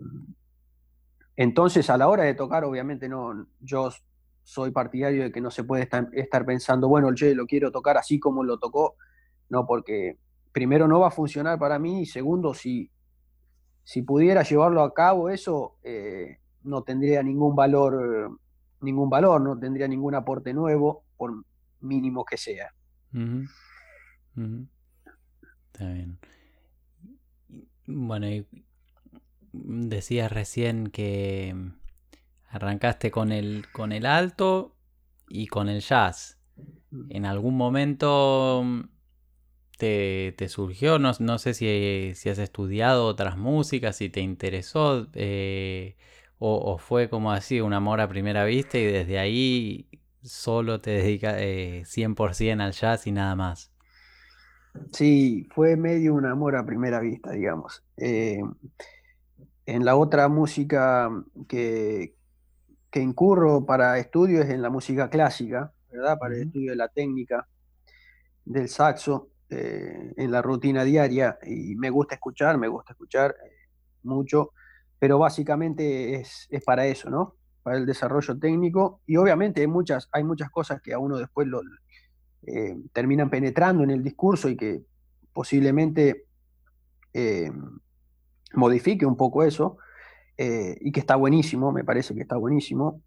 entonces, 1.36 1.88
a 1.90 1.96
la 1.96 2.08
hora 2.08 2.24
de 2.24 2.34
tocar, 2.34 2.64
obviamente 2.64 3.08
no, 3.08 3.46
yo 3.60 3.90
soy 4.42 4.72
partidario 4.72 5.22
de 5.22 5.32
que 5.32 5.40
no 5.40 5.50
se 5.50 5.64
puede 5.64 5.88
estar, 6.12 6.44
pensando, 6.44 6.88
bueno, 6.88 7.14
yo 7.14 7.32
lo 7.34 7.46
quiero 7.46 7.70
tocar 7.70 7.96
así 7.96 8.18
como 8.18 8.42
lo 8.42 8.58
tocó, 8.58 8.96
no, 9.48 9.66
porque 9.66 10.18
primero 10.52 10.88
no 10.88 11.00
va 11.00 11.08
a 11.08 11.12
funcionar 11.12 11.58
para 11.58 11.78
mí 11.78 12.02
y 12.02 12.06
segundo, 12.06 12.52
si, 12.52 12.90
si 13.84 14.02
pudiera 14.02 14.42
llevarlo 14.42 14.82
a 14.82 14.92
cabo 14.92 15.30
eso, 15.30 15.76
eh, 15.82 16.38
no 16.64 16.82
tendría 16.82 17.22
ningún 17.22 17.54
valor, 17.54 18.38
ningún 18.80 19.08
valor, 19.08 19.40
no 19.40 19.58
tendría 19.58 19.86
ningún 19.88 20.14
aporte 20.14 20.52
nuevo, 20.52 21.04
por 21.16 21.44
mínimo 21.80 22.24
que 22.24 22.36
sea. 22.36 22.74
Está 25.72 25.92
bien. 25.92 26.18
Bueno, 27.92 28.28
y 28.28 28.46
decías 29.52 30.30
recién 30.30 30.88
que 30.88 31.54
arrancaste 32.48 33.10
con 33.10 33.32
el, 33.32 33.66
con 33.72 33.92
el 33.92 34.06
alto 34.06 34.76
y 35.28 35.48
con 35.48 35.68
el 35.68 35.80
jazz. 35.80 36.38
Mm. 36.90 37.06
¿En 37.10 37.26
algún 37.26 37.56
momento 37.56 38.64
te, 39.78 40.34
surgió? 40.48 40.98
No, 40.98 41.38
sé 41.38 41.54
si, 41.54 42.28
has 42.28 42.38
estudiado 42.38 43.06
otras 43.06 43.36
músicas, 43.36 43.96
si 43.96 44.08
te 44.08 44.20
interesó, 44.20 45.08
eh, 45.14 45.96
o, 46.38 46.78
fue 46.78 47.08
como 47.08 47.32
así, 47.32 47.60
un 47.60 47.72
amor 47.74 48.00
a 48.00 48.08
primera 48.08 48.44
vista 48.44 48.78
y 48.78 48.84
desde 48.84 49.18
ahí 49.18 49.88
solo 50.22 50.80
te 50.80 50.90
dedicas 50.92 51.36
eh, 51.38 51.82
100% 51.84 52.60
al 52.60 52.72
jazz 52.72 53.06
y 53.06 53.12
nada 53.12 53.34
más. 53.36 53.72
Sí, 54.92 55.48
fue 55.54 55.76
medio 55.76 56.14
un 56.14 56.26
amor 56.26 56.56
a 56.56 56.64
primera 56.64 57.00
vista, 57.00 57.32
digamos. 57.32 57.84
Eh, 57.96 58.40
en 59.66 59.84
la 59.84 59.96
otra 59.96 60.28
música 60.28 61.10
que, 61.48 62.14
que 62.90 63.00
incurro 63.00 63.64
para 63.64 63.98
estudio 63.98 64.42
es 64.42 64.50
en 64.50 64.62
la 64.62 64.70
música 64.70 65.10
clásica, 65.10 65.72
¿verdad? 65.90 66.18
Para 66.18 66.34
el 66.34 66.42
estudio 66.42 66.70
de 66.70 66.76
la 66.76 66.88
técnica 66.88 67.46
del 68.44 68.68
saxo 68.68 69.30
eh, 69.48 70.12
en 70.16 70.30
la 70.30 70.42
rutina 70.42 70.84
diaria 70.84 71.38
y 71.44 71.74
me 71.76 71.90
gusta 71.90 72.14
escuchar, 72.14 72.58
me 72.58 72.68
gusta 72.68 72.92
escuchar 72.92 73.34
eh, 73.44 73.50
mucho, 74.04 74.52
pero 74.98 75.18
básicamente 75.18 76.14
es, 76.14 76.48
para 76.64 76.86
eso, 76.86 77.10
¿no? 77.10 77.36
Para 77.62 77.76
el 77.76 77.86
desarrollo 77.86 78.38
técnico 78.38 79.00
y 79.06 79.16
obviamente 79.16 79.60
hay 79.60 79.66
muchas, 79.66 80.08
hay 80.12 80.24
muchas 80.24 80.50
cosas 80.50 80.80
que 80.80 80.92
a 80.92 80.98
uno 80.98 81.16
después 81.18 81.48
lo, 81.48 81.62
eh, 82.46 82.76
terminan 82.92 83.30
penetrando 83.30 83.82
en 83.82 83.90
el 83.90 84.02
discurso 84.02 84.48
y 84.48 84.56
que 84.56 84.82
posiblemente 85.32 86.26
modifique 88.54 89.04
un 89.04 89.16
poco 89.16 89.42
eso, 89.42 89.78
eh, 90.42 90.78
y 90.80 90.90
que 90.90 91.00
está 91.00 91.16
buenísimo, 91.16 91.70
me 91.70 91.84
parece 91.84 92.14
que 92.14 92.22
está 92.22 92.38
buenísimo, 92.38 93.02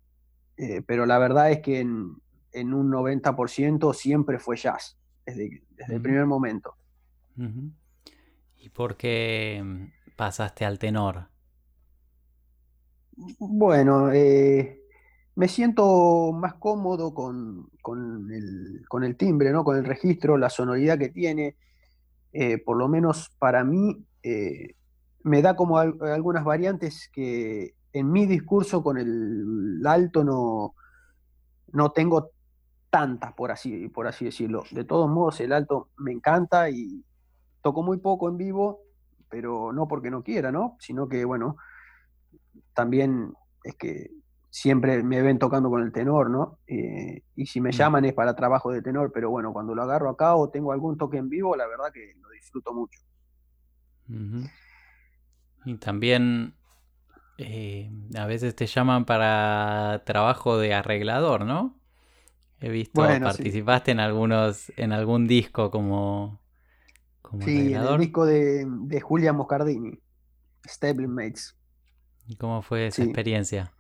eh, 0.56 0.84
pero 0.86 1.08
la 1.08 1.18
verdad 1.18 1.50
es 1.50 1.62
que 1.62 1.80
en, 1.80 2.22
un 2.54 2.92
90% 2.92 3.92
siempre 3.96 4.38
fue 4.38 4.56
jazz, 4.56 5.00
desde, 5.26 5.64
el 5.90 6.00
primer 6.00 6.28
momento. 6.28 6.76
¿Y 8.58 8.70
por 8.70 8.98
qué 8.98 9.60
mm, 9.66 10.16
pasaste 10.16 10.64
al 10.64 10.78
tenor? 10.78 11.30
Bueno, 13.16 14.12
eh, 14.12 14.83
me 15.36 15.48
siento 15.48 16.32
más 16.34 16.56
cómodo 16.56 17.14
con, 17.14 17.70
el, 18.32 19.16
timbre, 19.18 19.52
¿no? 19.52 19.64
con 19.64 19.78
el 19.78 19.86
registro, 19.86 20.38
la 20.38 20.50
sonoridad 20.50 20.98
que 20.98 21.10
tiene. 21.10 21.56
por 22.66 22.78
lo 22.78 22.88
menos 22.88 23.32
para 23.40 23.64
mí, 23.64 24.06
me 25.24 25.42
da 25.42 25.56
como 25.56 25.78
algunas 25.78 26.44
variantes 26.44 27.10
que 27.12 27.74
en 27.94 28.12
mi 28.12 28.26
discurso 28.26 28.84
con 28.84 28.98
el 28.98 29.82
alto 29.86 30.24
no, 30.24 30.76
no 31.74 31.92
tengo 31.92 32.32
tantas, 32.90 33.34
por 33.34 33.52
así, 33.52 33.90
por 33.90 34.08
así 34.08 34.26
decirlo. 34.26 34.64
De 34.72 34.84
todos 34.84 35.10
modos, 35.10 35.42
el 35.42 35.52
alto 35.52 35.90
me 35.98 36.12
encanta 36.12 36.70
y 36.70 37.04
toco 37.62 37.82
muy 37.82 37.98
poco 37.98 38.30
en 38.30 38.38
vivo, 38.38 38.82
pero 39.30 39.74
no 39.74 39.88
porque 39.88 40.12
no 40.12 40.24
quiera, 40.24 40.52
¿no? 40.52 40.78
Sino 40.80 41.10
que, 41.10 41.26
bueno, 41.26 41.58
también 42.74 43.34
es 43.64 43.76
que 43.76 44.12
siempre 44.54 45.02
me 45.02 45.20
ven 45.24 45.40
tocando 45.40 45.68
con 45.72 45.82
el 45.82 45.92
tenor, 45.92 46.30
¿no? 46.30 46.60
Eh, 46.68 47.24
y 47.36 47.48
si 47.48 47.60
me 47.60 47.70
mm. 47.70 47.74
llaman 47.74 48.06
es 48.06 48.14
para 48.14 48.36
trabajo 48.36 48.72
de 48.72 48.84
tenor, 48.84 49.12
pero 49.12 49.32
bueno, 49.32 49.52
cuando 49.52 49.74
lo 49.74 49.82
agarro 49.82 50.12
acá 50.12 50.36
o 50.36 50.50
tengo 50.50 50.72
algún 50.72 50.96
toque 50.96 51.18
en 51.18 51.28
vivo, 51.28 51.56
la 51.56 51.66
verdad 51.66 51.92
que 51.92 52.14
lo 52.22 52.30
disfruto 52.30 52.72
mucho. 52.72 53.00
Y 55.66 55.74
también 55.78 56.54
eh, 57.40 57.92
a 58.16 58.28
veces 58.28 58.56
te 58.56 58.68
llaman 58.68 59.06
para 59.06 60.04
trabajo 60.06 60.60
de 60.60 60.76
arreglador, 60.76 61.46
¿no? 61.46 61.76
He 62.60 62.70
visto, 62.70 63.02
participaste 63.02 63.90
en 63.90 64.00
algunos, 64.00 64.72
en 64.78 64.92
algún 64.92 65.26
disco 65.26 65.72
como, 65.72 66.40
como 67.24 67.44
sí, 67.44 67.74
en 67.74 67.82
el 67.82 67.98
disco 67.98 68.24
de, 68.28 68.68
de 68.68 69.02
Julia 69.02 69.34
Moscardini, 69.34 70.00
Stable 70.64 71.08
Mates. 71.08 71.58
¿Cómo 72.38 72.62
fue 72.62 72.86
esa 72.86 73.04
experiencia? 73.04 73.74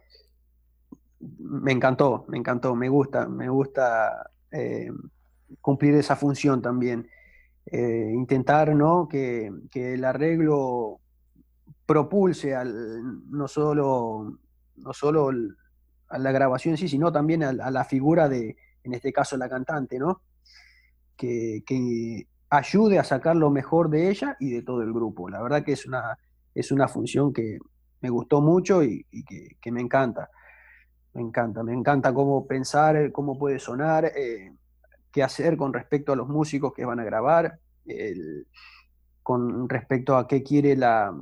Me 1.40 1.72
encantó, 1.72 2.26
me 2.28 2.38
encantó, 2.38 2.76
me 2.76 2.90
gusta, 2.90 3.28
me 3.28 3.50
gusta 3.50 4.30
eh, 4.52 4.92
cumplir 5.62 5.96
esa 5.96 6.16
función 6.16 6.62
también. 6.62 7.08
Eh, 7.66 8.12
intentar 8.14 8.76
¿no? 8.76 9.08
que, 9.08 9.52
que 9.72 9.94
el 9.94 10.04
arreglo 10.04 11.00
propulse 11.86 12.56
al, 12.56 13.30
no 13.30 13.48
solo, 13.48 14.40
no 14.76 14.94
solo 14.94 15.32
a 16.10 16.18
la 16.18 16.32
grabación 16.32 16.78
sí, 16.78 16.88
sino 16.88 17.12
también 17.12 17.44
a, 17.44 17.72
la 17.72 17.84
figura 17.86 18.30
de, 18.30 18.56
en 18.84 18.94
este 18.94 19.12
caso, 19.12 19.38
la 19.38 19.50
cantante, 19.50 20.00
¿no? 20.00 20.22
Que, 21.16 21.64
ayude 22.50 23.00
a 23.00 23.04
sacar 23.04 23.36
lo 23.36 23.50
mejor 23.50 23.90
de 23.90 24.10
ella 24.12 24.38
y 24.40 24.52
de 24.52 24.62
todo 24.62 24.84
el 24.84 24.94
grupo. 24.94 25.28
La 25.28 25.42
verdad 25.42 25.64
que 25.64 25.72
es 25.72 25.88
una, 25.88 26.20
es 26.54 26.72
una 26.72 26.88
función 26.88 27.34
que 27.34 27.58
me 28.00 28.12
gustó 28.12 28.42
mucho 28.42 28.84
y, 28.84 29.08
que, 29.60 29.72
me 29.72 29.82
encanta. 29.82 30.30
Me 31.14 31.22
encanta, 31.22 31.64
me 31.64 31.74
encanta 31.74 32.14
cómo 32.14 32.48
pensar, 32.48 33.12
cómo 33.12 33.38
puede 33.38 33.60
sonar, 33.60 34.06
eh, 34.06 34.52
qué 35.12 35.24
hacer 35.24 35.58
con 35.58 35.74
respecto 35.74 36.12
a 36.12 36.16
los 36.16 36.28
músicos 36.28 36.74
que 36.74 36.86
van 36.86 37.00
a 37.00 37.04
grabar, 37.04 37.60
con 39.22 39.70
respecto 39.70 40.18
a 40.18 40.28
qué 40.28 40.42
quiere 40.42 40.76
la, 40.76 41.14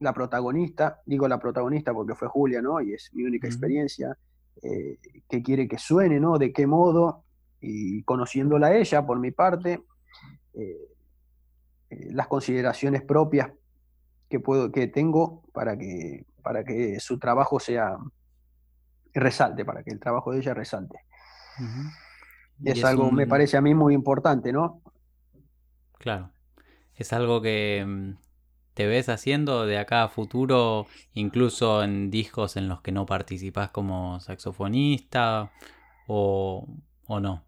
la 0.00 0.12
protagonista, 0.12 1.00
digo 1.06 1.26
la 1.28 1.38
protagonista 1.38 1.92
porque 1.92 2.14
fue 2.14 2.28
Julia, 2.28 2.62
¿no? 2.62 2.80
Y 2.80 2.94
es 2.94 3.10
mi 3.14 3.24
única 3.24 3.46
experiencia, 3.46 4.16
eh, 4.62 4.98
que 5.28 5.42
quiere 5.42 5.68
que 5.68 5.78
suene, 5.78 6.20
¿no? 6.20 6.38
De 6.38 6.52
qué 6.52 6.66
modo, 6.66 7.24
y 7.60 8.02
conociéndola 8.04 8.68
a 8.68 8.76
ella 8.76 9.04
por 9.04 9.18
mi 9.18 9.30
parte, 9.30 9.82
eh, 10.54 10.88
eh, 11.90 12.08
las 12.12 12.28
consideraciones 12.28 13.02
propias 13.02 13.50
que, 14.28 14.40
puedo, 14.40 14.70
que 14.70 14.86
tengo 14.86 15.42
para 15.52 15.76
que, 15.76 16.26
para 16.42 16.64
que 16.64 17.00
su 17.00 17.18
trabajo 17.18 17.58
sea 17.58 17.96
resalte, 19.14 19.64
para 19.64 19.82
que 19.82 19.90
el 19.90 20.00
trabajo 20.00 20.32
de 20.32 20.38
ella 20.38 20.54
resalte. 20.54 20.98
Es, 22.64 22.84
algo, 22.84 23.10
me 23.10 23.26
parece 23.26 23.56
a 23.56 23.60
mí 23.60 23.74
muy 23.74 23.94
importante, 23.94 24.52
¿no? 24.52 24.82
Claro. 25.98 26.30
Es 26.94 27.12
algo 27.12 27.40
que 27.40 27.84
mm, 27.86 28.16
te 28.74 28.86
ves 28.86 29.08
haciendo 29.08 29.66
de 29.66 29.78
acá 29.78 30.04
a 30.04 30.08
futuro, 30.08 30.86
incluso 31.12 31.82
en 31.82 32.10
discos 32.10 32.56
en 32.56 32.68
los 32.68 32.80
que 32.80 32.92
no 32.92 33.06
participas 33.06 33.70
como 33.70 34.20
saxofonista 34.20 35.50
o, 36.06 36.66
o 37.06 37.20
no. 37.20 37.44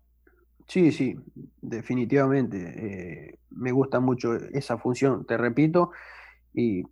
Sí, 0.66 0.92
sí, 0.92 1.16
definitivamente. 1.60 2.58
Eh, 2.76 3.38
me 3.50 3.72
gusta 3.72 3.98
mucho 3.98 4.34
esa 4.34 4.78
función, 4.78 5.26
te 5.26 5.36
repito, 5.36 5.90
y 6.54 6.84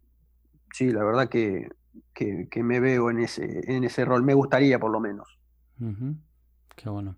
sí, 0.73 0.91
la 0.91 1.05
verdad 1.05 1.29
que, 1.29 1.69
me 2.63 2.81
veo 2.81 3.11
en 3.11 3.21
ese, 3.21 3.61
en 3.73 3.85
ese 3.85 4.05
rol, 4.05 4.23
me 4.23 4.35
gustaría 4.35 4.79
por 4.79 4.91
lo 4.91 5.01
menos. 5.01 5.39
Qué 6.77 6.89
bueno. 6.89 7.17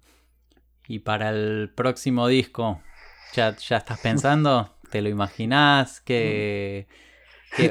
¿Y 0.87 1.01
para 1.01 1.31
el 1.31 1.73
próximo 1.75 2.27
disco? 2.27 2.81
¿Ya, 3.33 3.57
ya 3.57 3.77
estás 3.77 4.01
pensando? 4.03 4.77
¿Te 4.91 5.03
lo 5.03 5.09
imaginás? 5.09 6.01
que 6.01 6.87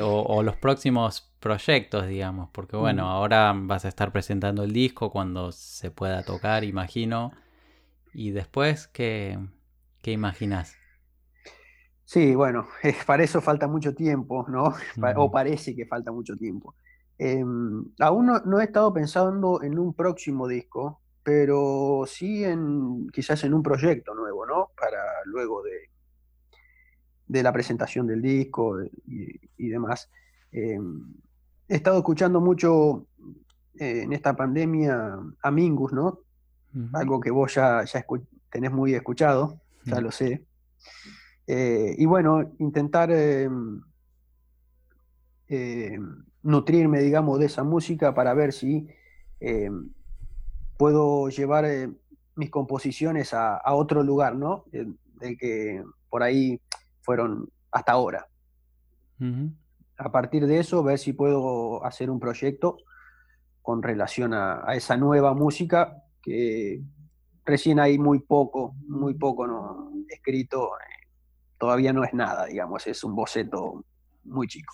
o, 0.01 0.43
los 0.43 0.55
próximos 0.57 1.31
proyectos, 1.39 2.07
digamos? 2.07 2.49
Porque 2.51 2.75
bueno, 2.75 3.09
ahora 3.09 3.53
vas 3.55 3.85
a 3.85 3.87
estar 3.87 4.11
presentando 4.11 4.63
el 4.63 4.73
disco 4.73 5.11
cuando 5.11 5.51
se 5.51 5.91
pueda 5.91 6.23
tocar, 6.23 6.63
imagino. 6.63 7.31
Y 8.13 8.31
después, 8.31 8.87
¿qué, 8.87 9.39
qué 10.01 10.11
imaginas? 10.11 10.75
Sí, 12.05 12.35
bueno, 12.35 12.67
para 13.05 13.23
eso 13.23 13.41
falta 13.41 13.67
mucho 13.67 13.93
tiempo, 13.93 14.45
¿no? 14.49 14.73
O 15.17 15.31
parece 15.31 15.75
que 15.75 15.85
falta 15.85 16.11
mucho 16.11 16.35
tiempo. 16.35 16.75
Em, 17.21 17.83
aún 17.99 18.27
no, 18.45 18.61
he 18.61 18.63
estado 18.63 18.93
pensando 18.93 19.61
en 19.61 19.77
un 19.77 19.93
próximo 19.93 20.47
disco, 20.47 21.01
pero 21.21 22.05
sí 22.07 22.45
en 22.45 23.09
quizás 23.09 23.43
en 23.43 23.53
un 23.53 23.61
proyecto 23.61 24.15
nuevo, 24.15 24.45
¿no? 24.45 24.69
Para 24.79 25.03
luego 25.25 25.61
de, 25.61 25.89
de 27.27 27.43
la 27.43 27.51
presentación 27.51 28.07
del 28.07 28.21
disco 28.21 28.81
y, 29.05 29.67
demás. 29.67 30.09
Em, 30.53 31.13
he 31.67 31.75
estado 31.75 31.97
escuchando 31.97 32.39
mucho 32.39 33.05
eh, 33.77 34.03
en 34.03 34.13
esta 34.13 34.33
pandemia 34.33 35.19
a 35.41 35.51
Mingus, 35.51 35.91
¿no? 35.91 36.21
algo 36.93 37.19
que 37.19 37.31
vos 37.31 37.53
ya, 37.55 37.83
ya 37.83 38.05
tenés 38.49 38.71
muy 38.71 38.93
escuchado, 38.93 39.59
ya 39.85 39.99
lo 39.99 40.11
sé. 40.11 40.45
Eh, 41.47 41.95
y 41.97 42.05
bueno, 42.05 42.53
intentar 42.59 43.11
em, 43.11 43.81
nutrirme, 46.43 46.99
digamos, 47.01 47.39
de 47.39 47.47
esa 47.47 47.63
música 47.63 48.13
para 48.13 48.33
ver 48.33 48.53
si 48.53 48.87
em, 49.39 49.89
puedo 50.77 51.29
llevar 51.29 51.65
eh, 51.65 51.89
mis 52.35 52.49
composiciones 52.49 53.33
a, 53.33 53.61
otro 53.73 54.03
lugar, 54.03 54.35
¿no? 54.35 54.65
De, 54.71 55.37
que 55.37 55.83
por 56.09 56.23
ahí 56.23 56.61
fueron 57.01 57.49
hasta 57.71 57.91
ahora. 57.91 58.27
A 59.97 60.11
partir 60.11 60.47
de 60.47 60.59
eso, 60.59 60.81
ver 60.81 60.97
si 60.97 61.11
puedo 61.11 61.83
hacer 61.85 62.09
un 62.09 62.21
proyecto 62.21 62.77
con 63.61 63.83
relación 63.83 64.33
a 64.33 64.73
esa 64.73 64.95
nueva 64.95 65.33
música 65.33 66.03
que 66.21 66.81
recién 67.49 67.79
hay 67.79 67.97
muy 67.97 68.19
poco, 68.19 68.75
muy 68.87 69.15
poco 69.15 69.47
no, 69.47 69.91
escrito, 70.07 70.71
todavía 71.57 71.91
no 71.91 72.03
es 72.03 72.13
nada, 72.13 72.45
digamos, 72.45 72.85
es 72.87 73.03
un 73.03 73.15
boceto 73.15 73.83
muy 74.23 74.47
chico. 74.47 74.73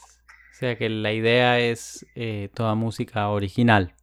O 0.56 0.58
sea 0.58 0.78
que 0.78 0.88
la 0.88 1.12
idea 1.12 1.60
es 1.60 2.06
eh, 2.16 2.50
toda 2.54 2.76
música 2.76 3.28
original. 3.28 3.94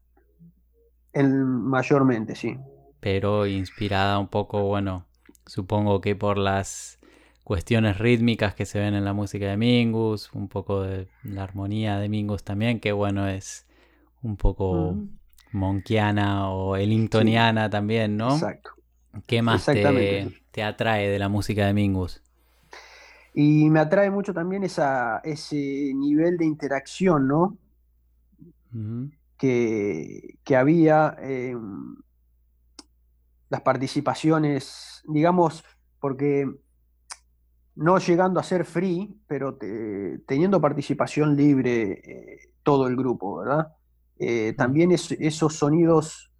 mayormente, 1.14 2.34
sí. 2.34 2.58
Pero 3.00 3.46
inspirada 3.46 4.18
un 4.18 4.28
poco, 4.28 4.64
bueno, 4.64 5.06
supongo 5.46 6.02
que 6.02 6.14
por 6.14 6.36
las 6.36 6.98
cuestiones 7.42 7.96
rítmicas 7.96 8.54
que 8.54 8.66
se 8.66 8.78
ven 8.78 8.92
en 8.92 9.06
la 9.06 9.14
música 9.14 9.46
de 9.46 9.56
Mingus, 9.56 10.30
un 10.34 10.48
poco 10.48 10.82
de 10.82 11.08
la 11.22 11.42
armonía 11.42 11.96
de 11.96 12.10
Mingus 12.10 12.44
también, 12.44 12.80
que 12.80 12.92
bueno, 12.92 13.28
es 13.28 13.66
un 14.20 14.36
poco 14.36 14.94
monkiana 15.52 16.50
o 16.50 16.76
ellingtoniana 16.76 17.70
también, 17.70 18.18
¿no? 18.18 18.34
Exacto. 18.34 18.72
¿Qué 19.26 19.40
más 19.40 19.64
te, 19.64 20.62
atrae 20.62 21.08
de 21.08 21.18
la 21.18 21.30
música 21.30 21.66
de 21.66 21.72
Mingus? 21.72 22.22
Y 23.35 23.71
me 23.71 23.81
atrae 23.81 24.11
mucho 24.11 24.35
también 24.35 24.62
esa, 24.62 25.18
ese 25.25 25.92
nivel 25.95 26.37
de 26.37 26.45
interacción, 26.45 27.29
¿no? 27.29 27.57
que, 29.38 30.57
había, 30.57 31.16
las 33.51 33.61
participaciones, 33.61 35.03
digamos, 35.07 35.64
porque 36.01 36.49
no 37.75 37.99
llegando 37.99 38.40
a 38.40 38.42
ser 38.42 38.64
free, 38.64 39.18
pero 39.27 39.59
teniendo 40.27 40.61
participación 40.61 41.37
libre 41.37 42.01
eh, 42.05 42.53
todo 42.62 42.87
el 42.87 42.97
grupo, 42.97 43.38
¿verdad? 43.38 43.68
Eh, 44.18 44.55
también 44.57 44.92
esos 44.92 45.57
sonidos 45.57 46.31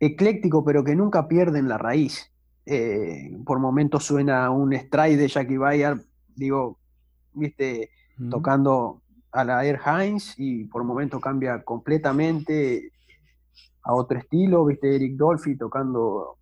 eclécticos, 0.00 0.62
pero 0.64 0.84
que 0.84 0.94
nunca 0.94 1.28
pierden 1.28 1.68
la 1.68 1.78
raíz. 1.78 2.32
Eh, 2.70 3.34
por 3.46 3.58
momentos 3.60 4.04
suena 4.04 4.50
un 4.50 4.74
stride 4.74 5.16
de 5.16 5.28
Jackie 5.28 5.56
Bayard, 5.56 6.02
digo, 6.36 6.78
viste, 7.32 7.88
tocando 8.28 9.00
a 9.32 9.42
la 9.42 9.64
Air 9.64 9.80
Hines 9.86 10.34
y 10.36 10.64
por 10.64 10.84
momentos 10.84 11.18
cambia 11.18 11.64
completamente 11.64 12.92
a 13.84 13.94
otro 13.94 14.18
estilo, 14.18 14.66
viste, 14.66 14.96
Eric 14.96 15.16
Dolphy 15.16 15.56
tocando 15.56 16.36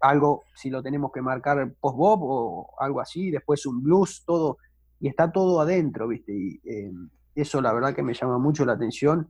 algo, 0.00 0.44
si 0.54 0.70
lo 0.70 0.82
tenemos 0.82 1.12
que 1.12 1.20
marcar 1.20 1.74
post-bop 1.78 2.20
o 2.22 2.70
algo 2.78 3.02
así, 3.02 3.30
después 3.30 3.66
un 3.66 3.82
blues, 3.82 4.22
todo, 4.24 4.56
y 4.98 5.08
está 5.08 5.30
todo 5.30 5.60
adentro, 5.60 6.08
viste, 6.08 6.32
y, 6.32 6.60
eh, 6.64 6.90
eso 7.34 7.60
la 7.60 7.74
verdad 7.74 7.94
que 7.94 8.02
me 8.02 8.14
llama 8.14 8.38
mucho 8.38 8.64
la 8.64 8.72
atención. 8.72 9.28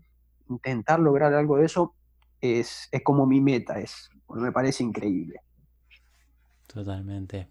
Intentar 0.48 1.00
lograr 1.00 1.34
algo 1.34 1.56
de 1.56 1.64
eso 1.64 1.96
es, 2.40 2.88
es 2.92 3.02
como 3.02 3.26
mi 3.26 3.40
meta, 3.40 3.80
es, 3.80 4.10
me 4.28 4.52
parece 4.52 4.84
increíble. 4.84 5.40
Totalmente. 6.74 7.48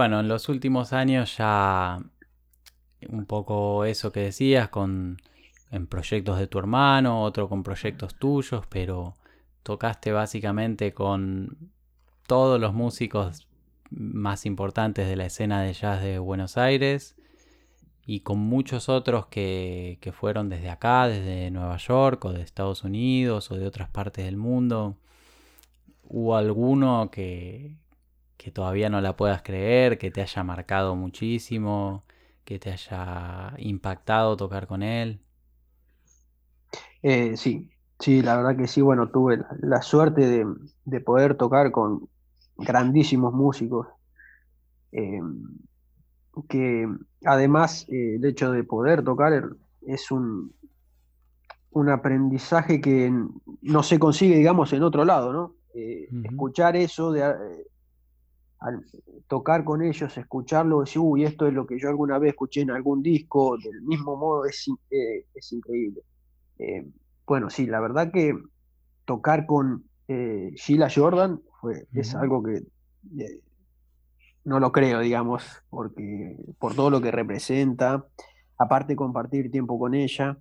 Bueno, 0.00 0.20
en 0.20 0.28
los 0.28 0.48
últimos 0.48 0.94
años 0.94 1.36
ya 1.36 2.00
un 3.10 3.26
poco 3.26 3.84
eso 3.84 4.10
que 4.10 4.20
decías 4.20 4.70
con 4.70 5.18
en 5.70 5.86
proyectos 5.86 6.38
de 6.38 6.46
tu 6.46 6.58
hermano, 6.58 7.22
otro 7.22 7.50
con 7.50 7.62
proyectos 7.62 8.14
tuyos, 8.14 8.64
pero 8.70 9.18
tocaste 9.62 10.10
básicamente 10.10 10.94
con 10.94 11.70
todos 12.26 12.58
los 12.58 12.72
músicos 12.72 13.46
más 13.90 14.46
importantes 14.46 15.06
de 15.06 15.16
la 15.16 15.26
escena 15.26 15.60
de 15.60 15.74
jazz 15.74 16.02
de 16.02 16.18
Buenos 16.18 16.56
Aires 16.56 17.14
y 18.06 18.20
con 18.20 18.38
muchos 18.38 18.88
otros 18.88 19.26
que, 19.26 19.98
que, 20.00 20.12
fueron 20.12 20.48
desde 20.48 20.70
acá, 20.70 21.08
desde 21.08 21.50
Nueva 21.50 21.76
York 21.76 22.24
o 22.24 22.32
de 22.32 22.40
Estados 22.40 22.84
Unidos 22.84 23.50
o 23.50 23.56
de 23.56 23.66
otras 23.66 23.90
partes 23.90 24.24
del 24.24 24.38
mundo. 24.38 24.96
¿Hubo 26.04 26.36
alguno 26.36 27.10
que, 27.12 27.76
que 28.40 28.50
todavía 28.50 28.88
no 28.88 29.02
la 29.02 29.18
puedas 29.18 29.42
creer, 29.42 29.98
que 29.98 30.10
te 30.10 30.22
haya 30.22 30.42
marcado 30.42 30.96
muchísimo, 30.96 32.04
que 32.42 32.58
te 32.58 32.72
haya 32.72 33.52
impactado 33.58 34.34
tocar 34.34 34.66
con 34.66 34.82
él? 34.82 35.20
Eh, 37.02 37.36
sí, 37.36 37.68
sí, 37.98 38.22
la 38.22 38.38
verdad 38.38 38.56
que 38.56 38.66
sí, 38.66 38.80
bueno, 38.80 39.10
tuve 39.10 39.42
la, 39.60 39.82
suerte 39.82 40.26
de, 40.26 40.46
de, 40.86 41.00
poder 41.00 41.34
tocar 41.34 41.70
con 41.70 42.08
grandísimos 42.56 43.34
músicos. 43.34 43.88
Eh, 44.92 45.20
que 46.48 46.88
además 47.26 47.86
eh, 47.90 48.14
el 48.14 48.24
hecho 48.24 48.52
de 48.52 48.64
poder 48.64 49.04
tocar 49.04 49.50
es 49.82 50.10
un, 50.10 50.54
un 51.72 51.90
aprendizaje 51.90 52.80
que 52.80 53.12
no 53.60 53.82
se 53.82 53.98
consigue, 53.98 54.36
digamos, 54.36 54.72
en 54.72 54.82
otro 54.82 55.04
lado, 55.04 55.30
¿no? 55.30 55.56
Eh, 55.74 56.08
escuchar 56.24 56.74
eso, 56.76 57.12
de, 57.12 57.22
al 58.60 58.84
tocar 59.26 59.64
con 59.64 59.82
ellos, 59.82 60.16
escucharlo, 60.16 60.80
decir, 60.80 61.00
uy, 61.00 61.24
esto 61.24 61.46
es 61.46 61.54
lo 61.54 61.66
que 61.66 61.78
yo 61.78 61.88
alguna 61.88 62.18
vez 62.18 62.30
escuché 62.30 62.60
en 62.60 62.70
algún 62.70 63.02
disco, 63.02 63.56
del 63.58 63.82
mismo 63.82 64.16
modo 64.16 64.44
es, 64.44 64.66
es 65.34 65.52
increíble. 65.52 66.02
bueno, 67.26 67.48
sí, 67.48 67.66
la 67.66 67.80
verdad 67.80 68.12
que 68.12 68.34
tocar 69.06 69.46
con 69.46 69.84
Sheila 70.08 70.88
Jordan 70.94 71.40
fue, 71.60 71.86
es 71.94 72.14
algo 72.14 72.42
que 72.42 72.62
no 74.44 74.60
lo 74.60 74.72
creo, 74.72 75.00
digamos, 75.00 75.62
porque 75.68 76.36
por 76.58 76.74
todo 76.74 76.90
lo 76.90 77.00
que 77.00 77.10
representa, 77.10 78.06
aparte 78.58 78.96
compartir 78.96 79.50
tiempo 79.50 79.78
con 79.78 79.94
ella, 79.94 80.38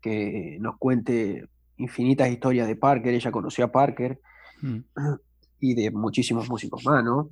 que 0.00 0.58
nos 0.60 0.76
cuente 0.78 1.48
infinitas 1.76 2.28
historias 2.28 2.68
de 2.68 2.76
Parker, 2.76 3.14
ella 3.14 3.32
conoció 3.32 3.64
a 3.64 3.72
Parker 3.72 4.20
mm. 4.62 4.78
y 5.60 5.74
de 5.74 5.90
muchísimos 5.90 6.48
músicos 6.48 6.84
más, 6.84 7.04
¿no? 7.04 7.30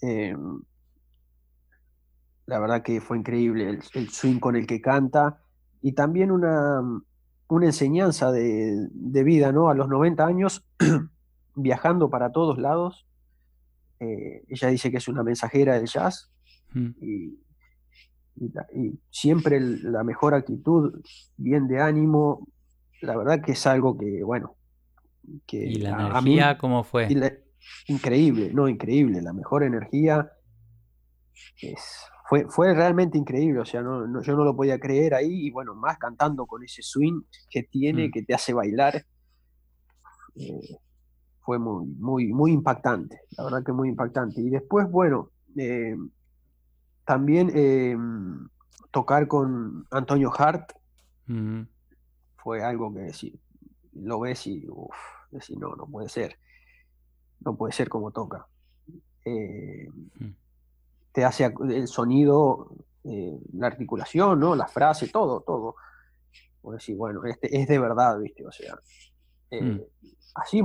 Em, 0.00 0.60
la 2.46 2.58
verdad 2.58 2.82
que 2.82 3.00
fue 3.00 3.18
increíble 3.18 3.80
el, 3.94 4.08
swing 4.10 4.38
con 4.38 4.56
el 4.56 4.66
que 4.66 4.80
canta 4.80 5.40
y 5.82 5.92
también 5.92 6.30
una, 6.30 6.80
una 7.48 7.66
enseñanza 7.66 8.30
de, 8.30 8.88
de, 8.90 9.24
vida, 9.24 9.52
¿no? 9.52 9.68
A 9.68 9.74
los 9.74 9.88
90 9.88 10.24
años, 10.24 10.64
viajando 11.54 12.08
para 12.08 12.32
todos 12.32 12.58
lados, 12.58 13.06
eh, 13.98 14.44
ella 14.48 14.68
dice 14.68 14.90
que 14.90 14.98
es 14.98 15.08
una 15.08 15.22
mensajera 15.22 15.74
del 15.74 15.86
jazz 15.86 16.30
mm. 16.72 16.90
y, 17.00 17.38
siempre 19.10 19.58
la 19.58 20.04
mejor 20.04 20.34
actitud, 20.34 21.00
bien 21.38 21.66
de 21.68 21.80
ánimo, 21.80 22.46
la 23.00 23.16
verdad 23.16 23.40
que 23.40 23.52
es 23.52 23.66
algo 23.66 23.96
que, 23.96 24.22
bueno, 24.22 24.56
que 25.46 25.64
¿Y 25.64 25.76
la 25.76 25.92
energía 25.92 26.58
cómo 26.58 26.84
fue? 26.84 27.08
Increíble, 27.88 28.50
no, 28.52 28.68
increíble, 28.68 29.22
la 29.22 29.32
mejor 29.32 29.62
energía 29.62 30.30
fue, 32.28 32.46
fue 32.48 32.74
realmente 32.74 33.18
increíble, 33.18 33.60
o 33.60 33.64
sea, 33.64 33.82
no, 33.82 34.20
yo 34.22 34.36
no 34.36 34.44
lo 34.44 34.56
podía 34.56 34.78
creer 34.78 35.14
ahí 35.14 35.46
y 35.46 35.50
bueno, 35.50 35.74
más 35.74 35.98
cantando 35.98 36.46
con 36.46 36.62
ese 36.64 36.82
swing 36.82 37.22
que 37.50 37.62
tiene, 37.64 38.08
mm. 38.08 38.10
que 38.10 38.22
te 38.22 38.34
hace 38.34 38.52
bailar. 38.52 39.04
Eh, 40.34 40.78
fue 41.40 41.58
muy, 41.60 41.86
muy, 41.86 42.32
muy 42.32 42.52
impactante, 42.52 43.20
la 43.36 43.44
verdad 43.44 43.64
que 43.64 43.72
muy 43.72 43.88
impactante. 43.88 44.40
Y 44.40 44.50
después, 44.50 44.90
bueno, 44.90 45.30
eh, 45.56 45.96
también 47.04 47.52
eh, 47.54 47.96
tocar 48.90 49.28
con 49.28 49.86
Antonio 49.92 50.32
Hart 50.36 50.72
fue 52.36 52.62
algo 52.62 52.92
que 52.92 53.12
si 53.12 53.38
lo 53.92 54.20
ves 54.20 54.46
y 54.48 54.66
uff, 54.68 54.96
decís, 55.30 55.56
no, 55.56 55.76
no 55.76 55.86
puede 55.86 56.08
ser, 56.08 56.36
no 57.40 57.56
puede 57.56 57.72
ser 57.72 57.88
como 57.88 58.10
toca. 58.10 58.46
Eh, 59.24 59.88
mm. 60.18 60.30
Te 61.12 61.24
hace 61.24 61.52
el 61.70 61.88
sonido, 61.88 62.70
la 63.04 63.68
articulación, 63.68 64.38
¿no? 64.38 64.54
La 64.54 64.66
frase, 64.66 65.08
todo, 65.08 65.40
todo. 65.40 65.76
O 66.62 66.72
decir, 66.72 66.96
bueno, 66.96 67.24
este 67.24 67.56
es 67.58 67.68
de 67.68 67.78
verdad, 67.78 68.18
¿viste? 68.18 68.44
O 68.44 68.52
sea, 68.52 68.74
mm 69.50 69.80
así 70.36 70.62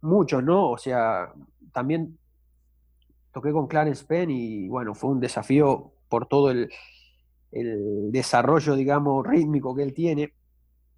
mucho, 0.00 0.40
¿no? 0.40 0.70
O 0.70 0.78
sea, 0.78 1.32
también 1.72 2.18
toqué 3.32 3.52
con 3.52 3.66
Clarence 3.66 4.04
Penn 4.04 4.30
y 4.30 4.68
bueno, 4.68 4.94
fue 4.94 5.10
un 5.10 5.20
desafío 5.20 5.92
por 6.08 6.26
todo 6.26 6.50
el, 6.50 6.70
desarrollo, 8.12 8.76
digamos, 8.76 9.26
rítmico 9.26 9.74
que 9.74 9.82
él 9.82 9.92
tiene, 9.92 10.32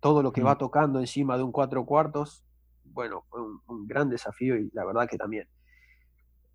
todo 0.00 0.22
lo 0.22 0.32
que 0.32 0.42
va 0.42 0.54
mm. 0.54 0.58
tocando 0.58 1.00
encima 1.00 1.38
de 1.38 1.42
un 1.42 1.52
cuatro 1.52 1.86
cuartos, 1.86 2.44
bueno, 2.93 3.24
fue 3.28 3.40
un, 3.43 3.86
gran 3.86 4.09
desafío 4.09 4.57
y 4.57 4.70
la 4.72 4.84
verdad 4.84 5.09
que 5.09 5.18
también. 5.18 5.49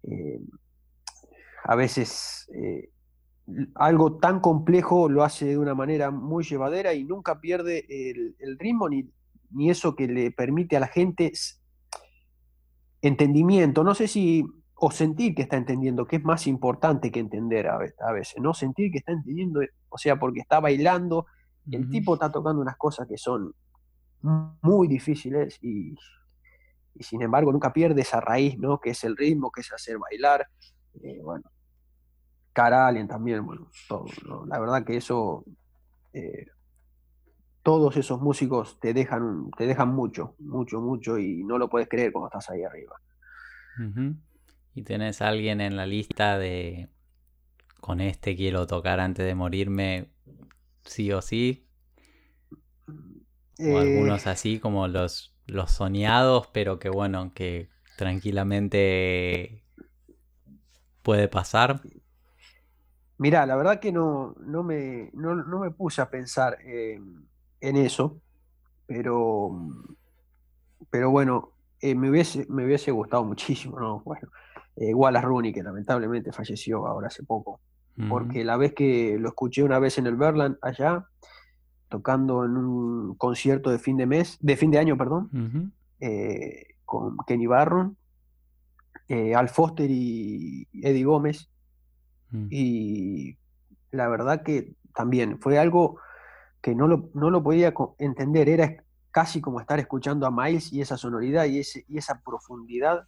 Eh, 0.04 0.40
a 1.64 1.76
veces 1.76 2.50
eh, 2.54 2.90
algo 3.76 4.18
tan 4.18 4.40
complejo 4.40 5.10
lo 5.10 5.24
hace 5.24 5.48
de 5.48 5.58
una 5.58 5.76
manera 5.76 6.12
muy 6.12 6.44
llevadera 6.44 6.94
y 6.94 7.04
nunca 7.04 7.42
pierde 7.42 7.86
el, 7.90 8.36
el 8.40 8.58
ritmo 8.58 8.88
ni, 8.88 9.10
ni 9.52 9.70
eso 9.70 9.96
que 9.96 10.08
le 10.08 10.32
permite 10.32 10.78
a 10.78 10.82
la 10.82 10.88
gente 10.88 11.32
entendimiento, 13.02 13.84
no 13.84 13.96
sé 13.96 14.08
si, 14.08 14.46
o 14.76 14.92
sentir 14.92 15.36
que 15.36 15.44
está 15.44 15.58
entendiendo, 15.58 16.06
que 16.06 16.18
es 16.18 16.24
más 16.24 16.48
importante 16.48 17.12
que 17.12 17.20
entender 17.20 17.68
a 17.68 17.78
veces, 18.12 18.42
¿no? 18.42 18.54
Sentir 18.54 18.92
que 18.92 19.00
está 19.00 19.12
entendiendo, 19.12 19.62
o 19.90 19.98
sea, 19.98 20.20
porque 20.20 20.40
está 20.40 20.60
bailando, 20.60 21.26
el 21.72 21.90
tipo 21.90 22.14
está 22.14 22.32
tocando 22.32 22.62
unas 22.62 22.78
cosas 22.78 23.08
que 23.08 23.18
son 23.18 23.54
muy 24.62 24.88
difíciles 24.88 25.58
y, 25.62 25.96
sin 27.04 27.22
embargo 27.22 27.52
nunca 27.52 27.74
pierde 27.74 28.02
esa 28.02 28.20
raíz, 28.20 28.58
¿no? 28.58 28.80
Que 28.80 28.92
es 28.92 29.04
el 29.04 29.16
ritmo, 29.16 29.52
que 29.52 29.62
es 29.62 29.72
hacer 29.72 29.98
bailar, 29.98 30.48
eh, 31.02 31.20
bueno, 31.24 31.50
cara 32.54 32.88
Alien 32.88 33.08
también, 33.08 33.46
bueno, 33.46 33.70
todo, 33.88 34.06
La 34.48 34.60
verdad 34.60 34.84
que 34.84 34.98
eso 34.98 35.46
eh, 36.14 36.48
todos 37.68 37.98
esos 37.98 38.22
músicos 38.22 38.80
te 38.80 38.94
dejan, 38.94 39.52
te 39.58 39.68
dejan 39.68 39.90
mucho, 39.90 40.36
mucho, 40.40 40.80
mucho 40.80 41.20
y 41.20 41.44
no 41.44 41.58
lo 41.58 41.70
puedes 41.70 41.90
creer 41.90 42.14
cuando 42.14 42.28
estás 42.28 42.50
ahí 42.50 42.64
arriba. 42.64 42.96
¿Y 44.74 44.84
tenés 44.84 45.22
alguien 45.22 45.60
en 45.60 45.76
la 45.76 45.86
lista 45.86 46.38
de 46.38 46.90
con 47.82 48.00
este 48.00 48.36
quiero 48.38 48.66
tocar 48.68 49.02
antes 49.02 49.26
de 49.26 49.36
morirme, 49.36 50.10
sí 50.86 51.12
o 51.12 51.22
sí? 51.22 51.68
O 52.88 53.64
eh, 53.64 53.78
algunos 53.78 54.28
así 54.28 54.60
como 54.60 54.88
los, 54.88 55.37
los 55.48 55.72
soñados, 55.72 56.48
pero 56.48 56.80
que 56.80 56.90
bueno, 56.90 57.32
que 57.34 57.70
tranquilamente 57.98 59.64
puede 61.04 61.28
pasar. 61.28 61.82
Mira, 63.18 63.46
la 63.46 63.56
verdad 63.56 63.80
que 63.80 63.92
no, 63.92 64.36
no, 64.40 64.62
me, 64.62 65.10
no, 65.14 65.60
me 65.60 65.72
puse 65.72 66.02
a 66.02 66.10
pensar 66.10 66.58
en 66.64 67.76
eso, 67.76 68.22
pero, 68.86 69.52
pero 70.90 71.12
bueno, 71.12 71.52
eh, 71.82 71.96
me, 71.96 72.10
hubiese, 72.10 72.46
me 72.50 72.66
hubiese 72.66 72.92
gustado 72.92 73.24
muchísimo, 73.24 73.80
¿no? 73.80 74.02
Bueno, 74.06 74.30
eh, 74.76 74.94
Wallace 74.94 75.26
Rooney, 75.26 75.54
que 75.54 75.64
lamentablemente 75.64 76.32
falleció 76.32 76.88
ahora 76.88 77.08
hace 77.08 77.24
poco, 77.24 77.60
porque 78.10 78.44
la 78.44 78.58
vez 78.58 78.76
que 78.76 79.18
lo 79.20 79.30
escuché 79.30 79.64
una 79.64 79.80
vez 79.80 79.98
en 79.98 80.06
el 80.06 80.16
Berland 80.16 80.58
allá, 80.62 81.08
tocando 81.90 82.46
en 82.46 82.58
un 82.58 83.16
concierto 83.16 83.70
de 83.70 83.80
fin 83.80 83.98
de 83.98 84.06
mes, 84.06 84.38
de 84.42 84.58
fin 84.58 84.72
de 84.72 84.80
año, 84.80 84.98
perdón, 84.98 85.74
eh, 86.00 86.76
con 86.86 87.18
Kenny 87.26 87.48
Barron, 87.48 87.98
eh, 89.08 89.36
Al 89.36 89.50
Foster 89.50 89.90
y 89.90 90.68
Eddie 90.74 91.06
Gómez, 91.06 91.50
mm. 92.32 92.48
y 92.50 93.38
la 93.92 94.08
verdad 94.10 94.44
que 94.44 94.74
también 94.94 95.40
fue 95.40 95.58
algo 95.58 96.00
que 96.62 96.76
no 96.76 96.88
lo, 96.88 97.10
no 97.14 97.30
lo 97.30 97.44
podía 97.44 97.74
entender, 98.00 98.50
era 98.50 98.84
casi 99.12 99.42
como 99.42 99.60
estar 99.60 99.80
escuchando 99.80 100.28
a 100.28 100.32
Miles 100.32 100.72
y 100.74 100.82
esa 100.82 100.98
sonoridad 100.98 101.46
y, 101.46 101.60
ese, 101.60 101.86
y 101.88 101.98
esa 101.98 102.22
profundidad 102.22 103.08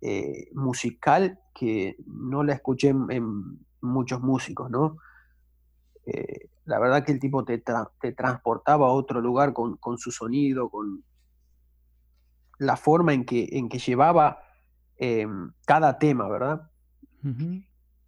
eh, 0.00 0.50
musical 0.54 1.38
que 1.54 1.96
no 2.06 2.44
la 2.44 2.54
escuché 2.54 2.88
en, 2.88 3.58
muchos 3.80 4.20
músicos, 4.20 4.70
¿no? 4.70 4.96
Eh, 6.06 6.48
la 6.66 6.78
verdad 6.78 7.04
que 7.04 7.12
el 7.12 7.20
tipo 7.20 7.44
te, 7.44 7.62
te 8.00 8.12
transportaba 8.12 8.88
a 8.88 8.90
otro 8.90 9.20
lugar 9.20 9.52
con, 9.52 9.78
su 9.98 10.10
sonido, 10.10 10.68
con 10.68 11.04
la 12.58 12.76
forma 12.76 13.14
en 13.14 13.24
que, 13.24 13.48
en 13.52 13.68
que 13.68 13.78
llevaba 13.78 14.42
em, 14.96 15.52
cada 15.64 15.98
tema, 15.98 16.28
¿verdad? 16.28 16.70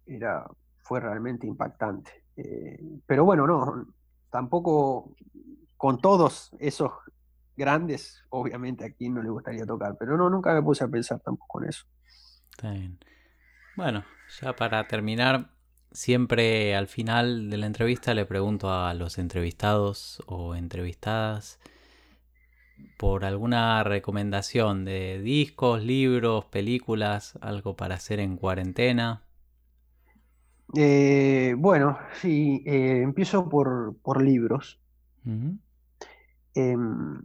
era, 0.05 0.45
fue 0.77 0.99
realmente 0.99 1.47
impactante. 1.47 2.11
Eh, 2.35 2.79
pero 3.05 3.25
bueno, 3.25 3.47
no, 3.47 3.87
tampoco 4.29 5.15
con 5.77 5.99
todos 5.99 6.51
esos 6.59 6.91
grandes, 7.55 8.23
obviamente 8.29 8.85
a 8.85 8.91
quien 8.91 9.13
no 9.13 9.21
le 9.21 9.29
gustaría 9.29 9.65
tocar, 9.65 9.95
pero 9.97 10.17
no, 10.17 10.29
nunca 10.29 10.53
me 10.53 10.61
puse 10.61 10.83
a 10.83 10.87
pensar 10.87 11.19
tampoco 11.19 11.61
en 11.61 11.69
eso. 11.69 11.85
Está 12.51 12.71
bien. 12.71 12.97
Bueno, 13.75 14.03
ya 14.41 14.55
para 14.55 14.87
terminar, 14.87 15.51
siempre 15.91 16.75
al 16.75 16.87
final 16.87 17.49
de 17.49 17.57
la 17.57 17.65
entrevista 17.65 18.13
le 18.13 18.25
pregunto 18.25 18.71
a 18.71 18.93
los 18.93 19.17
entrevistados 19.17 20.23
o 20.27 20.55
entrevistadas 20.55 21.59
por 22.97 23.25
alguna 23.25 23.83
recomendación 23.83 24.85
de 24.85 25.21
discos, 25.21 25.83
libros, 25.83 26.45
películas, 26.45 27.37
algo 27.41 27.75
para 27.75 27.95
hacer 27.95 28.19
en 28.19 28.37
cuarentena. 28.37 29.23
Eh, 30.75 31.55
bueno, 31.57 31.97
sí, 32.21 32.63
eh, 32.65 33.01
empiezo 33.01 33.49
por, 33.49 34.21
libros. 34.21 34.79
Em, 36.55 37.21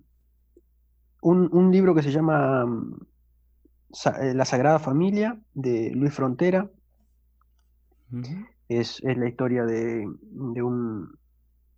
un, 1.23 1.71
libro 1.73 1.95
que 1.95 2.03
se 2.03 2.13
llama 2.13 2.67
mm, 2.67 3.01
eh, 4.21 4.35
La 4.35 4.45
Sagrada 4.45 4.79
Familia 4.79 5.39
de 5.55 5.91
Luis 5.95 6.15
Frontera. 6.15 6.71
Es, 8.69 9.03
la 9.03 9.29
historia 9.29 9.65
de, 9.65 10.07
un 10.07 11.19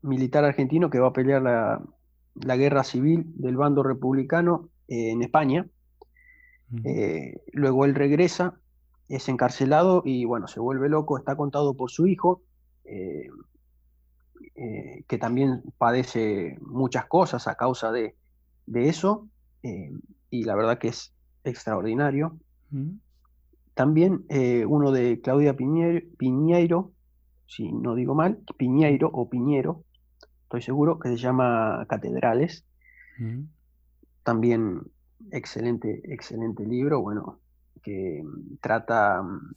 militar 0.03 0.45
argentino 0.45 0.91
que 0.91 1.01
va 1.01 1.09
a 1.09 1.13
pelear 1.13 1.43
la, 1.43 2.57
guerra 2.57 2.85
civil 2.85 3.25
del 3.37 3.57
bando 3.57 3.83
republicano 3.83 4.69
en 4.89 5.23
España. 5.23 5.67
luego 7.53 7.85
él 7.85 7.95
regresa 7.95 8.61
es 9.09 9.29
encarcelado 9.29 10.03
y 10.05 10.25
bueno, 10.25 10.49
se 10.49 10.61
vuelve 10.61 10.89
loco, 10.89 11.19
está 11.19 11.37
contado 11.37 11.75
por 11.75 11.91
su 11.91 12.07
hijo, 12.07 12.43
eh, 12.85 13.29
eh, 14.55 15.05
que 15.07 15.19
también 15.19 15.63
padece 15.79 16.59
muchas 16.61 17.07
cosas 17.07 17.47
a 17.47 17.55
causa 17.55 17.93
de, 17.93 18.17
eso, 18.67 19.29
eh, 19.63 19.93
y 20.31 20.45
la 20.45 20.57
verdad 20.57 20.79
que 20.79 20.89
es 20.89 21.15
extraordinario. 21.45 22.37
Mm. 22.71 22.99
También 23.77 24.25
uno 24.67 24.91
de 24.91 25.21
Claudia 25.21 25.55
Piñeiro, 25.55 26.93
si 27.47 27.71
no 27.71 27.95
digo 27.95 28.15
mal, 28.15 28.39
Piñeiro 28.57 29.11
o 29.13 29.29
Piñero, 29.29 29.85
estoy 30.45 30.63
seguro, 30.63 30.99
que 30.99 31.11
se 31.11 31.19
llama 31.19 31.85
Catedrales. 31.89 32.65
Mm. 33.19 33.43
También 34.23 34.81
excelente, 35.31 36.01
excelente 36.05 36.65
libro, 36.65 37.01
bueno, 37.03 37.41
que 37.83 38.23
mm, 38.25 38.57
trata 38.61 39.23
mm, 39.23 39.55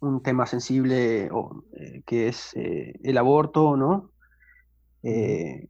un 0.00 0.22
tema 0.22 0.46
sensible 0.46 1.26
eh, 1.26 2.02
que 2.06 2.28
es 2.28 2.52
eh, 2.54 2.94
el 3.02 3.18
aborto, 3.18 3.76
¿no? 3.76 4.10
Eh, 5.02 5.68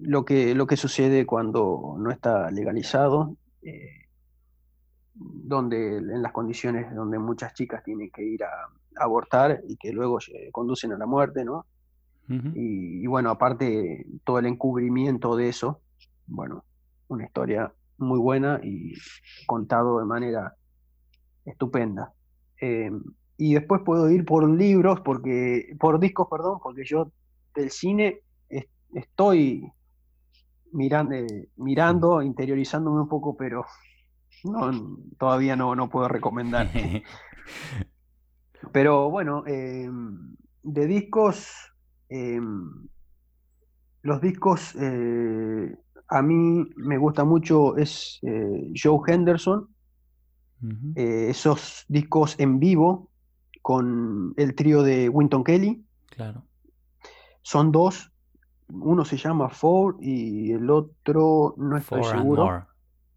lo, 0.00 0.24
que, 0.24 0.54
lo 0.54 0.66
que 0.66 0.76
sucede 0.76 1.26
cuando 1.26 1.96
no 1.98 2.10
está 2.10 2.50
legalizado, 2.50 3.36
donde 5.18 5.98
en 5.98 6.22
las 6.22 6.32
condiciones 6.32 6.94
donde 6.94 7.18
muchas 7.18 7.54
chicas 7.54 7.82
tienen 7.82 8.10
que 8.10 8.22
ir 8.22 8.44
a, 8.44 8.50
abortar 9.00 9.60
y 9.68 9.76
que 9.76 9.92
luego 9.92 10.18
conducen 10.50 10.92
a 10.92 10.98
la 10.98 11.06
muerte, 11.06 11.44
¿no? 11.44 11.66
y, 12.28 13.02
y, 13.02 13.06
bueno, 13.06 13.30
aparte 13.30 14.04
todo 14.24 14.38
el 14.40 14.46
encubrimiento 14.46 15.36
de 15.36 15.48
eso, 15.48 15.80
bueno, 16.26 16.64
una 17.06 17.24
historia 17.24 17.72
muy 17.98 18.18
buena 18.18 18.60
y 18.62 18.94
contado 19.46 19.98
de 19.98 20.04
manera 20.04 20.54
estupenda. 21.44 22.12
Eh, 22.60 22.90
y 23.36 23.54
después 23.54 23.82
puedo 23.84 24.10
ir 24.10 24.24
por 24.24 24.48
libros, 24.48 25.00
porque, 25.00 25.76
por 25.78 26.00
discos, 26.00 26.28
perdón, 26.30 26.58
porque 26.62 26.84
yo 26.84 27.10
del 27.54 27.70
cine 27.70 28.20
estoy 28.94 29.70
mirando, 30.72 31.14
eh, 31.14 31.48
mirando, 31.56 32.22
interiorizándome 32.22 33.00
un 33.02 33.08
poco, 33.08 33.36
pero 33.36 33.64
no, 34.44 34.98
todavía 35.18 35.56
no, 35.56 35.74
no 35.74 35.88
puedo 35.88 36.08
recomendar. 36.08 36.68
pero 38.72 39.10
bueno, 39.10 39.44
eh, 39.46 39.88
de 40.62 40.86
discos, 40.86 41.48
los 44.02 44.20
discos 44.20 44.74
a 44.76 46.22
mí 46.22 46.70
me 46.76 46.98
gusta 46.98 47.24
mucho 47.24 47.76
es 47.76 48.20
Joe 48.74 49.00
Henderson, 49.06 49.68
eh, 50.96 51.28
esos 51.30 51.84
discos 51.88 52.34
en 52.38 52.58
vivo 52.58 53.10
con 53.62 54.34
el 54.36 54.54
trío 54.54 54.82
de 54.82 55.08
Winton 55.08 55.44
Kelly. 55.44 55.84
Claro. 56.06 56.44
Son 57.42 57.70
dos. 57.70 58.12
Uno 58.68 59.04
se 59.04 59.16
llama 59.16 59.48
Four 59.48 59.96
y 60.00 60.52
el 60.52 60.68
otro 60.68 61.54
no 61.56 61.76
estoy 61.76 62.04
seguro. 62.04 62.66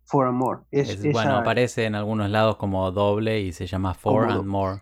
For 0.05 0.27
and 0.27 0.37
More. 0.37 0.59
Es, 0.71 1.01
bueno, 1.11 1.37
aparece 1.37 1.85
en 1.85 1.95
algunos 1.95 2.29
lados 2.29 2.57
como 2.57 2.91
doble 2.91 3.39
y 3.41 3.53
se 3.53 3.65
llama 3.65 3.93
Four 3.93 4.31
and 4.31 4.45
More. 4.45 4.81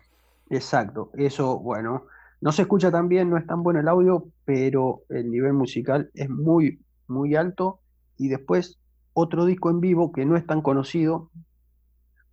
Exacto. 0.50 1.10
Eso, 1.14 1.58
bueno, 1.58 2.06
no 2.40 2.52
se 2.52 2.62
escucha 2.62 2.90
tan 2.90 3.08
bien, 3.08 3.30
no 3.30 3.36
es 3.36 3.46
tan 3.46 3.62
bueno 3.62 3.80
el 3.80 3.88
audio, 3.88 4.26
pero 4.44 5.02
el 5.08 5.30
nivel 5.30 5.52
musical 5.52 6.10
es 6.14 6.28
muy, 6.28 6.80
muy 7.06 7.36
alto. 7.36 7.80
Y 8.16 8.28
después 8.28 8.78
otro 9.12 9.44
disco 9.44 9.70
en 9.70 9.80
vivo 9.80 10.12
que 10.12 10.24
no 10.24 10.36
es 10.36 10.46
tan 10.46 10.62
conocido, 10.62 11.30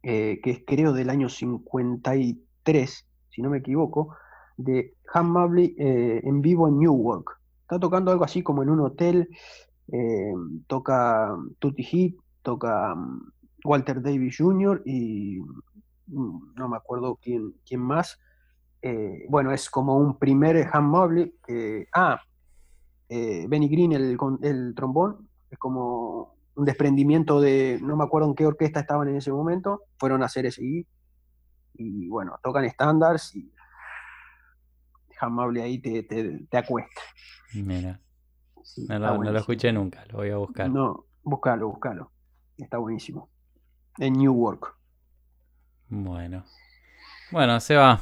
eh, 0.03 0.39
que 0.43 0.51
es 0.51 0.63
creo 0.65 0.93
del 0.93 1.09
año 1.09 1.29
53, 1.29 3.07
si 3.29 3.41
no 3.41 3.49
me 3.49 3.57
equivoco, 3.57 4.15
de 4.57 4.95
Han 5.13 5.31
Mobley 5.31 5.75
eh, 5.77 6.21
en 6.23 6.41
vivo 6.41 6.67
en 6.67 6.79
Newark. 6.79 7.39
Está 7.61 7.79
tocando 7.79 8.11
algo 8.11 8.23
así 8.23 8.43
como 8.43 8.63
en 8.63 8.69
un 8.69 8.79
hotel, 8.79 9.29
eh, 9.91 10.33
toca 10.67 11.35
Tutti 11.59 11.83
Heat, 11.83 12.13
toca 12.47 12.95
mm, 12.95 13.31
Walter 13.65 14.01
Davis 14.01 14.37
Jr. 14.37 14.81
y 14.85 15.39
mm, 16.07 16.53
no 16.55 16.69
me 16.69 16.77
acuerdo 16.77 17.19
quién, 17.21 17.55
quién 17.65 17.81
más. 17.81 18.17
bueno, 19.27 19.51
es 19.51 19.69
como 19.69 19.97
un 19.97 20.17
primer 20.17 20.69
Han 20.71 20.85
Mobley. 20.85 21.33
Ah, 21.93 22.21
Benny 23.09 23.67
Green, 23.67 23.91
el, 23.91 24.17
el 24.43 24.73
trombón, 24.75 25.27
es 25.49 25.57
como 25.57 26.37
un 26.55 26.65
desprendimiento 26.65 27.41
de, 27.41 27.79
no 27.81 27.97
me 27.97 28.05
acuerdo 28.05 28.29
en 28.29 28.35
qué 28.35 28.45
orquesta 28.45 28.79
estaban 28.79 29.09
en 29.09 29.17
ese 29.17 29.31
momento, 29.31 29.83
fueron 29.97 30.23
a 30.23 30.27
hacer 30.27 30.45
ese 30.45 30.63
y 31.73 32.07
bueno, 32.07 32.39
tocan 32.41 32.65
estándares 32.65 33.35
y 33.35 33.51
Jamable 35.19 35.61
ahí 35.63 35.79
te, 35.79 36.03
te, 36.03 36.57
acuesta. 36.57 37.01
Mira, 37.53 37.99
no, 38.87 39.23
lo, 39.23 39.37
escuché 39.37 39.71
nunca, 39.73 40.05
lo 40.09 40.19
voy 40.19 40.29
a 40.29 40.37
buscar. 40.37 40.69
No, 40.69 41.05
búscalo, 41.23 41.69
búscalo, 41.69 42.11
está 42.63 42.77
buenísimo. 42.77 43.29
En 43.97 44.13
Newark. 44.13 44.75
Bueno, 45.89 46.43
bueno, 47.29 47.59
Seba, 47.59 47.99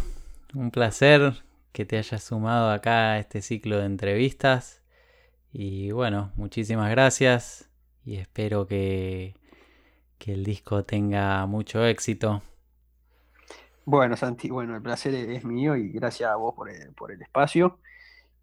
un 0.54 0.70
placer 0.70 1.34
que 1.72 1.84
te 1.84 1.98
hayas 1.98 2.24
sumado 2.24 2.70
acá 2.70 3.14
a 3.14 3.20
este 3.20 3.42
ciclo 3.42 3.80
de 3.80 3.86
entrevistas. 3.86 4.84
Y 5.52 5.92
bueno, 5.92 6.32
muchísimas 6.36 6.92
gracias 6.92 7.72
y 8.04 8.18
espero 8.18 8.68
que, 8.68 9.34
el 10.28 10.44
disco 10.44 10.84
tenga 10.86 11.46
mucho 11.46 11.86
éxito. 11.86 12.42
Bueno, 13.86 14.16
Santi, 14.16 14.50
bueno, 14.50 14.76
el 14.76 14.82
placer 14.82 15.14
es 15.14 15.46
mío 15.46 15.76
y 15.76 15.90
gracias 15.90 16.32
a 16.32 16.36
vos 16.36 16.56
por 16.56 16.70
el, 16.72 17.22
espacio. 17.22 17.80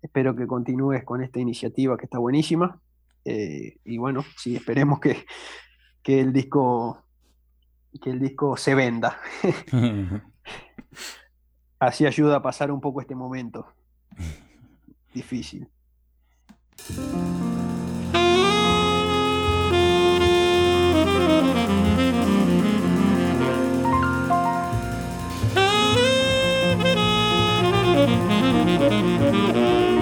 Espero 0.01 0.37
que 0.37 0.47
continúes 0.47 1.03
con 1.03 1.23
esta 1.23 1.41
iniciativa 1.41 1.97
que 1.97 2.07
está 2.07 2.19
buenísima. 2.19 2.81
Eh, 3.25 3.79
y 3.85 3.99
bueno, 3.99 4.25
sí, 4.37 4.55
esperemos 4.55 5.01
que, 5.01 5.27
que, 6.03 6.21
el 6.21 6.33
disco 6.33 7.03
que 8.01 8.11
el 8.11 8.21
disco 8.21 8.57
se 8.57 8.75
venda. 8.75 9.19
Así 11.79 12.07
ayuda 12.07 12.37
a 12.37 12.43
pasar 12.43 12.71
un 12.71 12.81
poco 12.81 13.01
este 13.01 13.15
momento 13.15 13.67
difícil. 15.13 15.69